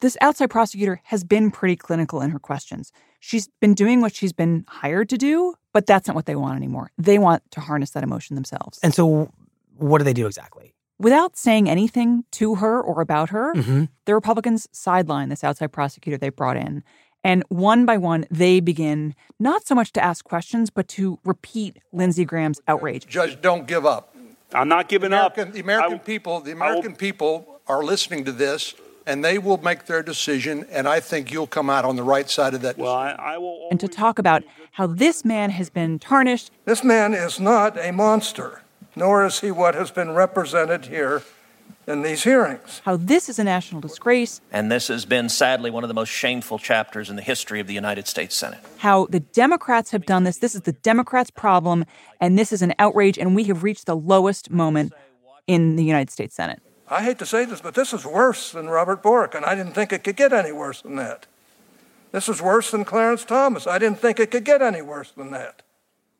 This 0.00 0.16
outside 0.20 0.50
prosecutor 0.50 1.00
has 1.04 1.24
been 1.24 1.50
pretty 1.50 1.76
clinical 1.76 2.20
in 2.20 2.30
her 2.30 2.38
questions. 2.38 2.92
She's 3.20 3.48
been 3.60 3.74
doing 3.74 4.00
what 4.00 4.14
she's 4.14 4.32
been 4.32 4.64
hired 4.68 5.08
to 5.08 5.16
do, 5.16 5.54
but 5.72 5.86
that's 5.86 6.06
not 6.06 6.14
what 6.14 6.26
they 6.26 6.36
want 6.36 6.56
anymore. 6.56 6.90
They 6.98 7.18
want 7.18 7.42
to 7.52 7.60
harness 7.60 7.90
that 7.92 8.02
emotion 8.02 8.34
themselves. 8.34 8.78
And 8.82 8.94
so, 8.94 9.30
what 9.78 9.98
do 9.98 10.04
they 10.04 10.12
do 10.12 10.26
exactly? 10.26 10.74
Without 10.98 11.36
saying 11.36 11.68
anything 11.68 12.24
to 12.32 12.56
her 12.56 12.80
or 12.80 13.00
about 13.00 13.30
her, 13.30 13.52
Mhm. 13.54 13.88
the 14.04 14.14
Republicans 14.14 14.68
sideline 14.72 15.28
this 15.28 15.44
outside 15.44 15.72
prosecutor 15.72 16.16
they 16.18 16.30
brought 16.30 16.56
in. 16.56 16.82
And 17.24 17.42
one 17.48 17.84
by 17.86 17.96
one, 17.96 18.24
they 18.30 18.60
begin 18.60 19.14
not 19.40 19.66
so 19.66 19.74
much 19.74 19.92
to 19.94 20.04
ask 20.04 20.24
questions, 20.24 20.70
but 20.70 20.88
to 20.88 21.18
repeat 21.24 21.78
Lindsey 21.92 22.24
Graham's 22.24 22.60
outrage. 22.68 23.06
Judge, 23.06 23.40
don't 23.40 23.66
give 23.66 23.84
up. 23.84 24.14
I'm 24.54 24.68
not 24.68 24.88
giving 24.88 25.08
American, 25.08 25.48
up. 25.48 25.54
The 25.54 25.60
American 25.60 25.98
people, 25.98 26.40
the 26.40 26.52
American 26.52 26.94
people 26.94 27.60
are 27.66 27.82
listening 27.82 28.24
to 28.26 28.32
this, 28.32 28.74
and 29.06 29.24
they 29.24 29.38
will 29.38 29.58
make 29.58 29.86
their 29.86 30.02
decision. 30.02 30.66
And 30.70 30.88
I 30.88 31.00
think 31.00 31.32
you'll 31.32 31.46
come 31.46 31.70
out 31.70 31.84
on 31.84 31.96
the 31.96 32.02
right 32.02 32.28
side 32.28 32.54
of 32.54 32.62
that. 32.62 32.76
Well, 32.76 32.92
I, 32.92 33.10
I 33.12 33.38
will. 33.38 33.68
and 33.70 33.78
to 33.80 33.88
talk 33.88 34.18
about 34.18 34.42
how 34.72 34.86
this 34.86 35.24
man 35.24 35.50
has 35.50 35.70
been 35.70 35.98
tarnished. 35.98 36.50
This 36.64 36.82
man 36.84 37.14
is 37.14 37.38
not 37.40 37.78
a 37.78 37.92
monster, 37.92 38.62
nor 38.94 39.24
is 39.24 39.40
he 39.40 39.50
what 39.50 39.74
has 39.74 39.90
been 39.90 40.10
represented 40.12 40.86
here 40.86 41.22
in 41.86 42.02
these 42.02 42.24
hearings. 42.24 42.82
How 42.84 42.96
this 42.96 43.28
is 43.28 43.38
a 43.38 43.44
national 43.44 43.80
disgrace, 43.80 44.40
And 44.50 44.72
this 44.72 44.88
has 44.88 45.04
been 45.04 45.28
sadly 45.28 45.70
one 45.70 45.84
of 45.84 45.88
the 45.88 45.94
most 45.94 46.08
shameful 46.08 46.58
chapters 46.58 47.08
in 47.08 47.14
the 47.14 47.22
history 47.22 47.60
of 47.60 47.68
the 47.68 47.74
United 47.74 48.08
States 48.08 48.34
Senate. 48.34 48.58
how 48.78 49.06
the 49.06 49.20
Democrats 49.20 49.92
have 49.92 50.04
done 50.04 50.24
this. 50.24 50.38
This 50.38 50.56
is 50.56 50.62
the 50.62 50.72
Democrats' 50.72 51.30
problem, 51.30 51.84
and 52.20 52.36
this 52.36 52.52
is 52.52 52.60
an 52.60 52.74
outrage, 52.80 53.16
and 53.18 53.36
we 53.36 53.44
have 53.44 53.62
reached 53.62 53.86
the 53.86 53.94
lowest 53.96 54.50
moment 54.50 54.92
in 55.46 55.76
the 55.76 55.84
United 55.84 56.10
States 56.10 56.34
Senate. 56.34 56.60
I 56.88 57.02
hate 57.02 57.18
to 57.18 57.26
say 57.26 57.44
this, 57.44 57.60
but 57.60 57.74
this 57.74 57.92
is 57.92 58.04
worse 58.04 58.52
than 58.52 58.68
Robert 58.68 59.02
Bork, 59.02 59.34
and 59.34 59.44
I 59.44 59.54
didn't 59.54 59.72
think 59.72 59.92
it 59.92 60.04
could 60.04 60.16
get 60.16 60.32
any 60.32 60.52
worse 60.52 60.82
than 60.82 60.96
that. 60.96 61.26
This 62.12 62.28
is 62.28 62.40
worse 62.40 62.70
than 62.70 62.84
Clarence 62.84 63.24
Thomas. 63.24 63.66
I 63.66 63.78
didn't 63.78 63.98
think 63.98 64.20
it 64.20 64.30
could 64.30 64.44
get 64.44 64.62
any 64.62 64.82
worse 64.82 65.10
than 65.10 65.32
that. 65.32 65.62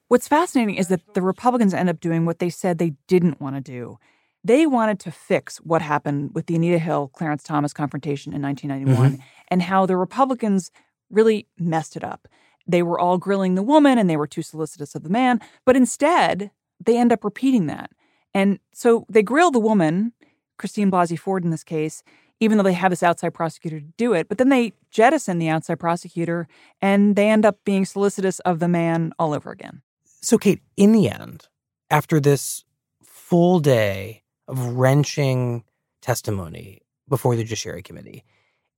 What's 0.09 0.29
fascinating 0.29 0.74
is 0.76 0.88
that 0.88 1.14
the 1.14 1.22
Republicans 1.22 1.72
end 1.72 1.88
up 1.88 2.00
doing 2.00 2.26
what 2.26 2.38
they 2.38 2.50
said 2.50 2.79
they 2.79 2.94
didn't 3.07 3.40
want 3.40 3.57
to 3.57 3.61
do. 3.61 3.98
They 4.44 4.66
wanted 4.66 5.00
to 5.00 5.11
fix 5.11 5.59
what 5.59 5.83
happened 5.83 6.31
with 6.35 6.46
the 6.46 6.55
Anita 6.57 6.79
Hill 6.79 7.11
Clarence 7.14 7.42
Thomas 7.42 7.72
confrontation 7.72 8.33
in 8.33 8.40
1991 8.42 9.18
Mhm. 9.18 9.22
and 9.48 9.62
how 9.62 9.87
the 9.87 9.96
Republicans 9.96 10.70
really 11.11 11.46
messed 11.59 11.96
it 11.96 12.05
up. 12.05 12.29
They 12.66 12.83
were 12.83 12.98
all 12.98 13.18
grilling 13.18 13.55
the 13.55 13.62
woman 13.62 13.98
and 13.98 14.09
they 14.11 14.16
were 14.16 14.26
too 14.26 14.42
solicitous 14.42 14.94
of 14.94 15.02
the 15.02 15.09
man, 15.09 15.40
but 15.64 15.76
instead, 15.76 16.50
they 16.85 16.96
end 16.98 17.12
up 17.12 17.24
repeating 17.24 17.66
that. 17.66 17.90
And 18.35 18.59
so 18.72 19.07
they 19.09 19.22
grill 19.22 19.50
the 19.50 19.59
woman, 19.59 20.12
Christine 20.58 20.90
Blasey 20.90 21.18
Ford 21.18 21.44
in 21.44 21.50
this 21.50 21.64
case, 21.64 22.02
even 22.40 22.58
though 22.58 22.64
they 22.64 22.72
have 22.72 22.90
this 22.90 23.02
outside 23.02 23.34
prosecutor 23.34 23.80
to 23.80 23.86
do 23.96 24.12
it, 24.12 24.28
but 24.28 24.38
then 24.38 24.48
they 24.48 24.72
jettison 24.90 25.38
the 25.38 25.48
outside 25.48 25.78
prosecutor 25.78 26.46
and 26.82 27.16
they 27.16 27.28
end 27.28 27.46
up 27.46 27.58
being 27.64 27.84
solicitous 27.84 28.40
of 28.40 28.58
the 28.58 28.68
man 28.68 29.12
all 29.18 29.32
over 29.34 29.50
again. 29.50 29.82
So, 30.04 30.38
Kate, 30.38 30.60
in 30.76 30.92
the 30.92 31.08
end, 31.08 31.48
after 31.90 32.20
this 32.20 32.64
full 33.02 33.60
day 33.60 34.22
of 34.48 34.58
wrenching 34.76 35.64
testimony 36.02 36.82
before 37.09 37.36
the 37.36 37.42
Judiciary 37.42 37.82
Committee, 37.82 38.24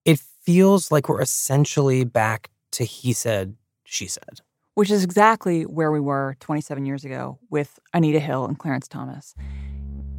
it 0.05 0.21
feels 0.43 0.91
like 0.93 1.09
we're 1.09 1.21
essentially 1.21 2.05
back 2.05 2.51
to 2.73 2.85
he 2.85 3.13
said, 3.13 3.57
she 3.85 4.07
said. 4.07 4.41
which 4.75 4.91
is 4.91 5.03
exactly 5.03 5.65
where 5.65 5.91
we 5.91 5.99
were 5.99 6.37
27 6.41 6.87
years 6.87 7.05
ago 7.05 7.39
with 7.51 7.79
Anita 7.93 8.21
Hill 8.21 8.45
and 8.45 8.59
Clarence 8.59 8.87
Thomas. 8.87 9.35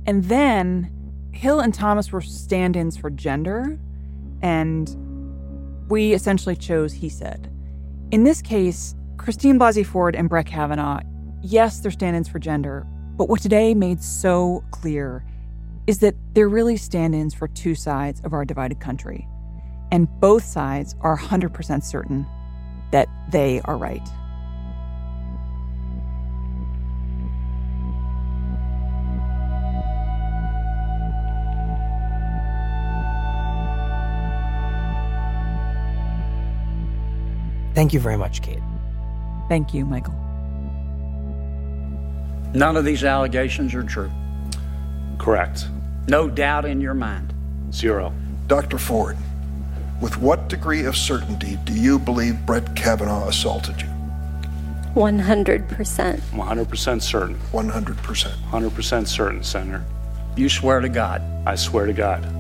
And 0.05 0.25
then 0.25 0.91
Hill 1.31 1.59
and 1.59 1.73
Thomas 1.73 2.11
were 2.11 2.21
stand 2.21 2.75
ins 2.75 2.97
for 2.97 3.09
gender, 3.09 3.77
and 4.41 4.95
we 5.89 6.13
essentially 6.13 6.55
chose 6.55 6.93
he 6.93 7.09
said. 7.09 7.51
In 8.11 8.23
this 8.23 8.41
case, 8.41 8.95
Christine 9.17 9.59
Blasey 9.59 9.85
Ford 9.85 10.15
and 10.15 10.29
Brett 10.29 10.47
Kavanaugh, 10.47 11.01
yes, 11.41 11.79
they're 11.79 11.91
stand 11.91 12.15
ins 12.15 12.27
for 12.27 12.39
gender, 12.39 12.85
but 13.17 13.29
what 13.29 13.41
today 13.41 13.73
made 13.73 14.01
so 14.01 14.63
clear 14.71 15.23
is 15.87 15.99
that 15.99 16.15
they're 16.33 16.49
really 16.49 16.77
stand 16.77 17.15
ins 17.15 17.33
for 17.33 17.47
two 17.47 17.75
sides 17.75 18.21
of 18.23 18.33
our 18.33 18.45
divided 18.45 18.79
country. 18.79 19.27
And 19.91 20.07
both 20.19 20.43
sides 20.43 20.95
are 21.01 21.17
100% 21.17 21.83
certain 21.83 22.25
that 22.91 23.07
they 23.31 23.61
are 23.65 23.77
right. 23.77 24.07
Thank 37.79 37.93
you 37.93 38.01
very 38.01 38.17
much, 38.17 38.41
Kate. 38.41 38.59
Thank 39.47 39.73
you, 39.73 39.85
Michael. 39.85 40.13
None 42.53 42.75
of 42.75 42.83
these 42.83 43.05
allegations 43.05 43.73
are 43.73 43.83
true. 43.83 44.11
Correct. 45.17 45.65
No 46.09 46.27
doubt 46.27 46.65
in 46.65 46.81
your 46.81 46.93
mind. 46.93 47.33
Zero. 47.71 48.13
Dr. 48.47 48.79
Ford, 48.79 49.15
with 50.01 50.17
what 50.17 50.49
degree 50.49 50.83
of 50.83 50.97
certainty 50.97 51.57
do 51.63 51.71
you 51.73 51.97
believe 51.97 52.45
Brett 52.45 52.75
Kavanaugh 52.75 53.29
assaulted 53.29 53.79
you? 53.79 53.87
100%. 54.95 56.19
100% 56.19 57.01
certain. 57.01 57.39
100%. 57.53 58.31
100% 58.51 59.07
certain, 59.07 59.41
Senator. 59.41 59.85
You 60.35 60.49
swear 60.49 60.81
to 60.81 60.89
God. 60.89 61.21
I 61.47 61.55
swear 61.55 61.85
to 61.85 61.93
God. 61.93 62.38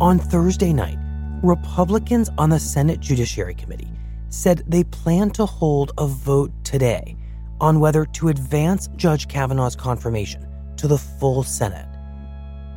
On 0.00 0.18
Thursday 0.18 0.72
night, 0.72 0.96
Republicans 1.42 2.30
on 2.38 2.48
the 2.48 2.58
Senate 2.58 3.00
Judiciary 3.00 3.52
Committee 3.52 3.90
said 4.30 4.62
they 4.66 4.82
plan 4.82 5.28
to 5.32 5.44
hold 5.44 5.92
a 5.98 6.06
vote 6.06 6.50
today 6.64 7.18
on 7.60 7.80
whether 7.80 8.06
to 8.06 8.28
advance 8.28 8.88
Judge 8.96 9.28
Kavanaugh's 9.28 9.76
confirmation 9.76 10.48
to 10.78 10.88
the 10.88 10.96
full 10.96 11.42
Senate. 11.42 11.86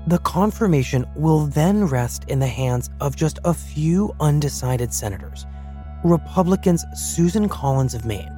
The 0.08 0.18
confirmation 0.18 1.06
will 1.16 1.46
then 1.46 1.86
rest 1.86 2.26
in 2.28 2.40
the 2.40 2.48
hands 2.48 2.90
of 3.00 3.16
just 3.16 3.40
a 3.46 3.54
few 3.54 4.14
undecided 4.20 4.94
senators 4.94 5.46
Republicans 6.04 6.84
Susan 6.94 7.48
Collins 7.48 7.94
of 7.94 8.04
Maine, 8.04 8.36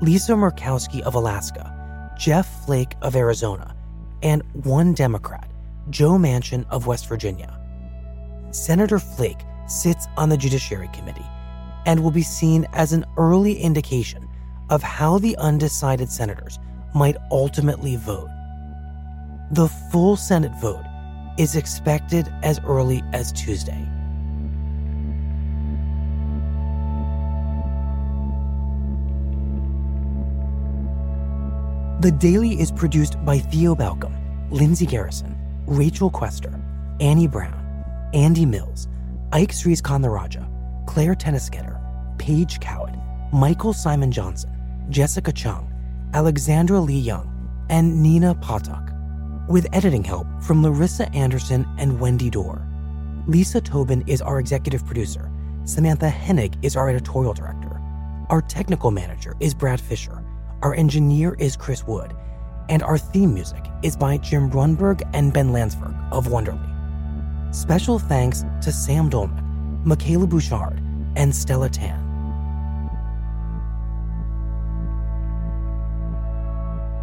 Lisa 0.00 0.34
Murkowski 0.34 1.00
of 1.00 1.16
Alaska, 1.16 2.14
Jeff 2.16 2.64
Flake 2.64 2.94
of 3.02 3.16
Arizona, 3.16 3.74
and 4.22 4.44
one 4.52 4.94
Democrat, 4.94 5.50
Joe 5.90 6.12
Manchin 6.12 6.64
of 6.70 6.86
West 6.86 7.08
Virginia. 7.08 7.57
Senator 8.50 8.98
Flake 8.98 9.44
sits 9.66 10.06
on 10.16 10.28
the 10.28 10.36
Judiciary 10.36 10.88
Committee 10.92 11.26
and 11.86 12.02
will 12.02 12.10
be 12.10 12.22
seen 12.22 12.66
as 12.72 12.92
an 12.92 13.04
early 13.16 13.58
indication 13.58 14.26
of 14.70 14.82
how 14.82 15.18
the 15.18 15.36
undecided 15.38 16.10
senators 16.10 16.58
might 16.94 17.16
ultimately 17.30 17.96
vote. 17.96 18.28
The 19.50 19.68
full 19.90 20.16
Senate 20.16 20.52
vote 20.60 20.84
is 21.38 21.56
expected 21.56 22.32
as 22.42 22.60
early 22.64 23.02
as 23.12 23.32
Tuesday. 23.32 23.86
The 32.00 32.12
Daily 32.12 32.60
is 32.60 32.70
produced 32.70 33.22
by 33.24 33.38
Theo 33.38 33.74
Balcomb, 33.74 34.14
Lindsay 34.50 34.86
Garrison, 34.86 35.36
Rachel 35.66 36.10
Quester, 36.10 36.60
Annie 37.00 37.26
Brown, 37.26 37.67
Andy 38.14 38.46
Mills, 38.46 38.88
Ike 39.32 39.52
Sries 39.52 39.82
Kanlaraja, 39.82 40.48
Clare 40.86 41.14
Toeniskoetter, 41.14 41.78
Paige 42.18 42.60
Cowett, 42.60 42.94
Michael 43.32 43.72
Simon 43.72 44.10
Johnson, 44.10 44.50
Jessica 44.88 45.32
Cheung, 45.32 45.70
Alexandra 46.14 46.80
Leigh 46.80 46.94
Young, 46.94 47.34
and 47.68 48.02
Nina 48.02 48.34
Patak, 48.36 49.48
with 49.48 49.66
editing 49.72 50.02
help 50.02 50.26
from 50.42 50.62
Larissa 50.62 51.10
Anderson 51.12 51.66
and 51.78 52.00
Wendy 52.00 52.30
Dorr. 52.30 52.66
Lisa 53.26 53.60
Tobin 53.60 54.02
is 54.06 54.22
our 54.22 54.40
executive 54.40 54.86
producer. 54.86 55.30
Samantha 55.64 56.08
Henig 56.08 56.54
is 56.62 56.76
our 56.76 56.88
editorial 56.88 57.34
director. 57.34 57.78
Our 58.30 58.40
technical 58.40 58.90
manager 58.90 59.36
is 59.40 59.52
Brad 59.52 59.80
Fisher. 59.80 60.24
Our 60.62 60.74
engineer 60.74 61.34
is 61.34 61.56
Chris 61.56 61.86
Wood. 61.86 62.14
And 62.70 62.82
our 62.82 62.96
theme 62.96 63.34
music 63.34 63.64
is 63.82 63.96
by 63.96 64.16
Jim 64.16 64.50
Brunberg 64.50 65.02
and 65.12 65.32
Ben 65.32 65.48
Landsverk 65.48 66.12
of 66.12 66.28
Wonderly. 66.28 66.77
Special 67.50 67.98
thanks 67.98 68.44
to 68.62 68.70
Sam 68.70 69.08
Dolnick, 69.08 69.42
Michaela 69.84 70.26
Bouchard, 70.26 70.82
and 71.16 71.34
Stella 71.34 71.68
Tan. 71.68 72.04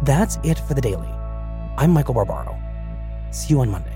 That's 0.04 0.38
it 0.44 0.58
for 0.60 0.74
the 0.74 0.80
daily. 0.80 1.08
I'm 1.76 1.90
Michael 1.90 2.14
Barbaro. 2.14 2.56
See 3.32 3.54
you 3.54 3.60
on 3.60 3.70
Monday. 3.70 3.92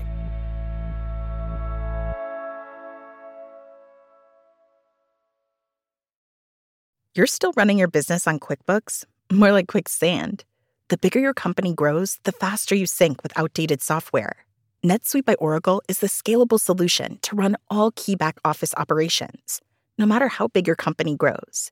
You're 7.15 7.27
still 7.27 7.53
running 7.55 7.77
your 7.77 7.87
business 7.87 8.27
on 8.27 8.39
QuickBooks? 8.39 9.05
More 9.31 9.51
like 9.53 9.67
quicksand. 9.67 10.43
The 10.89 10.97
bigger 10.97 11.19
your 11.19 11.33
company 11.33 11.73
grows, 11.73 12.19
the 12.23 12.31
faster 12.33 12.75
you 12.75 12.85
sink 12.85 13.23
with 13.23 13.37
outdated 13.37 13.81
software. 13.81 14.35
NetSuite 14.83 15.25
by 15.25 15.35
Oracle 15.35 15.83
is 15.87 15.99
the 15.99 16.07
scalable 16.07 16.59
solution 16.59 17.19
to 17.21 17.35
run 17.35 17.55
all 17.69 17.91
key 17.91 18.15
back 18.15 18.39
office 18.43 18.73
operations, 18.77 19.61
no 19.99 20.07
matter 20.07 20.27
how 20.27 20.47
big 20.47 20.65
your 20.65 20.75
company 20.75 21.15
grows. 21.15 21.69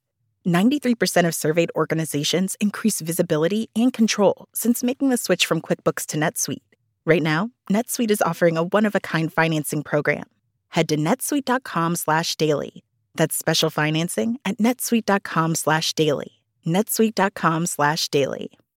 93% 0.47 1.27
of 1.27 1.33
surveyed 1.33 1.71
organizations 1.75 2.55
increase 2.59 3.01
visibility 3.01 3.67
and 3.75 3.91
control 3.91 4.45
since 4.53 4.83
making 4.83 5.09
the 5.09 5.17
switch 5.17 5.47
from 5.47 5.59
QuickBooks 5.59 6.05
to 6.05 6.17
NetSuite. 6.17 6.61
Right 7.03 7.23
now, 7.23 7.49
NetSuite 7.71 8.11
is 8.11 8.21
offering 8.21 8.57
a 8.57 8.63
one-of-a-kind 8.63 9.33
financing 9.33 9.81
program. 9.81 10.25
Head 10.69 10.87
to 10.89 10.97
netsuite.com/daily. 10.97 12.83
That's 13.15 13.35
special 13.35 13.71
financing 13.71 14.37
at 14.45 14.59
netsuite.com/daily. 14.59 16.31
netsuite.com/daily. 16.67 18.59